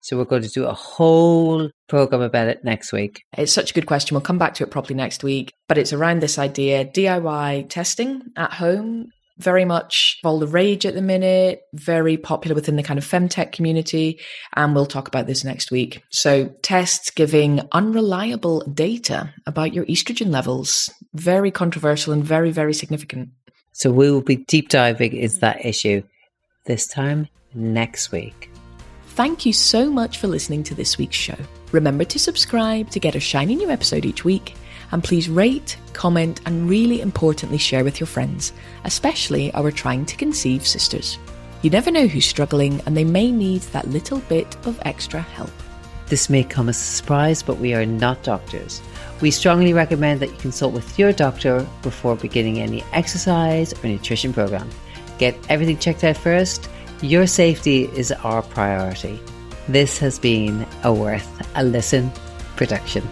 So 0.02 0.18
we're 0.18 0.26
going 0.26 0.44
to 0.44 0.50
do 0.50 0.66
a 0.66 0.74
whole 0.74 1.70
program 1.88 2.22
about 2.22 2.50
it 2.50 2.64
next 2.64 2.92
week. 2.92 3.22
It's 3.38 3.54
such 3.54 3.72
a 3.72 3.74
good 3.74 3.86
question. 3.86 4.16
We'll 4.16 4.22
come 4.22 4.38
back 4.38 4.54
to 4.56 4.64
it 4.64 4.72
properly 4.72 4.96
next 4.96 5.24
week. 5.24 5.54
But 5.70 5.78
it's 5.78 5.94
around 5.94 6.22
this 6.22 6.38
idea 6.38 6.84
DIY 6.84 7.70
testing 7.70 8.22
at 8.36 8.54
home 8.54 9.08
very 9.44 9.66
much 9.66 10.20
all 10.24 10.40
the 10.40 10.48
rage 10.48 10.86
at 10.86 10.96
the 10.96 11.02
minute, 11.02 11.62
very 11.74 12.18
popular 12.18 12.56
within 12.56 12.76
the 12.76 12.84
kind 12.84 12.98
of 12.98 13.06
femtech 13.06 13.52
community. 13.52 14.20
And 14.56 14.74
we'll 14.74 14.86
talk 14.86 15.08
about 15.08 15.28
this 15.28 15.44
next 15.44 15.72
week. 15.72 16.02
So 16.10 16.48
tests 16.62 17.12
giving 17.12 17.62
unreliable 17.72 18.62
data 18.62 19.34
about 19.46 19.74
your 19.74 19.86
estrogen 19.86 20.32
levels, 20.32 20.90
very 21.14 21.52
controversial 21.52 22.14
and 22.14 22.24
very, 22.24 22.52
very 22.52 22.74
significant. 22.74 23.30
So 23.74 23.92
we 23.92 24.10
will 24.10 24.22
be 24.22 24.38
deep 24.38 24.70
diving 24.70 25.14
into 25.14 25.40
that 25.40 25.66
issue 25.66 26.04
this 26.66 26.88
time 26.88 27.28
next 27.54 28.12
week. 28.12 28.50
Thank 29.10 29.46
you 29.46 29.54
so 29.54 29.92
much 29.92 30.18
for 30.18 30.28
listening 30.28 30.64
to 30.64 30.76
this 30.76 30.98
week's 30.98 31.18
show. 31.18 31.38
Remember 31.72 32.04
to 32.06 32.18
subscribe 32.18 32.90
to 32.92 33.00
get 33.00 33.16
a 33.16 33.20
shiny 33.20 33.56
new 33.56 33.70
episode 33.70 34.06
each 34.06 34.24
week 34.24 34.56
and 34.94 35.04
please 35.04 35.28
rate, 35.28 35.76
comment, 35.94 36.40
and 36.46 36.70
really 36.70 37.02
importantly, 37.02 37.58
share 37.58 37.84
with 37.84 38.00
your 38.00 38.08
friends, 38.08 38.54
especially 38.86 39.52
our 39.56 39.72
trying 39.72 40.06
to 40.06 40.16
conceive 40.16 40.66
sisters. 40.66 41.18
You 41.64 41.72
never 41.72 41.90
know 41.90 42.06
who's 42.06 42.28
struggling, 42.28 42.80
and 42.86 42.96
they 42.96 43.04
may 43.04 43.32
need 43.32 43.62
that 43.74 43.88
little 43.88 44.20
bit 44.20 44.56
of 44.68 44.80
extra 44.86 45.20
help. 45.20 45.50
This 46.08 46.30
may 46.30 46.44
come 46.44 46.70
as 46.70 46.78
a 46.78 46.82
surprise, 46.82 47.42
but 47.42 47.58
we 47.58 47.74
are 47.74 47.88
not 47.88 48.22
doctors. 48.22 48.82
We 49.20 49.32
strongly 49.32 49.74
recommend 49.74 50.20
that 50.20 50.30
you 50.30 50.38
consult 50.38 50.74
with 50.74 51.00
your 51.00 51.12
doctor 51.12 51.68
before 51.82 52.16
beginning 52.16 52.60
any 52.60 52.84
exercise 52.94 53.74
or 53.74 53.88
nutrition 53.88 54.32
program. 54.32 54.70
Get 55.18 55.36
everything 55.50 55.80
checked 55.80 56.04
out 56.04 56.18
first. 56.18 56.70
Your 57.02 57.26
safety 57.26 57.86
is 57.96 58.12
our 58.12 58.44
priority. 58.44 59.20
This 59.68 59.98
has 59.98 60.20
been 60.20 60.68
a 60.84 60.94
Worth 60.94 61.48
a 61.56 61.64
Listen 61.64 62.12
production. 62.58 63.08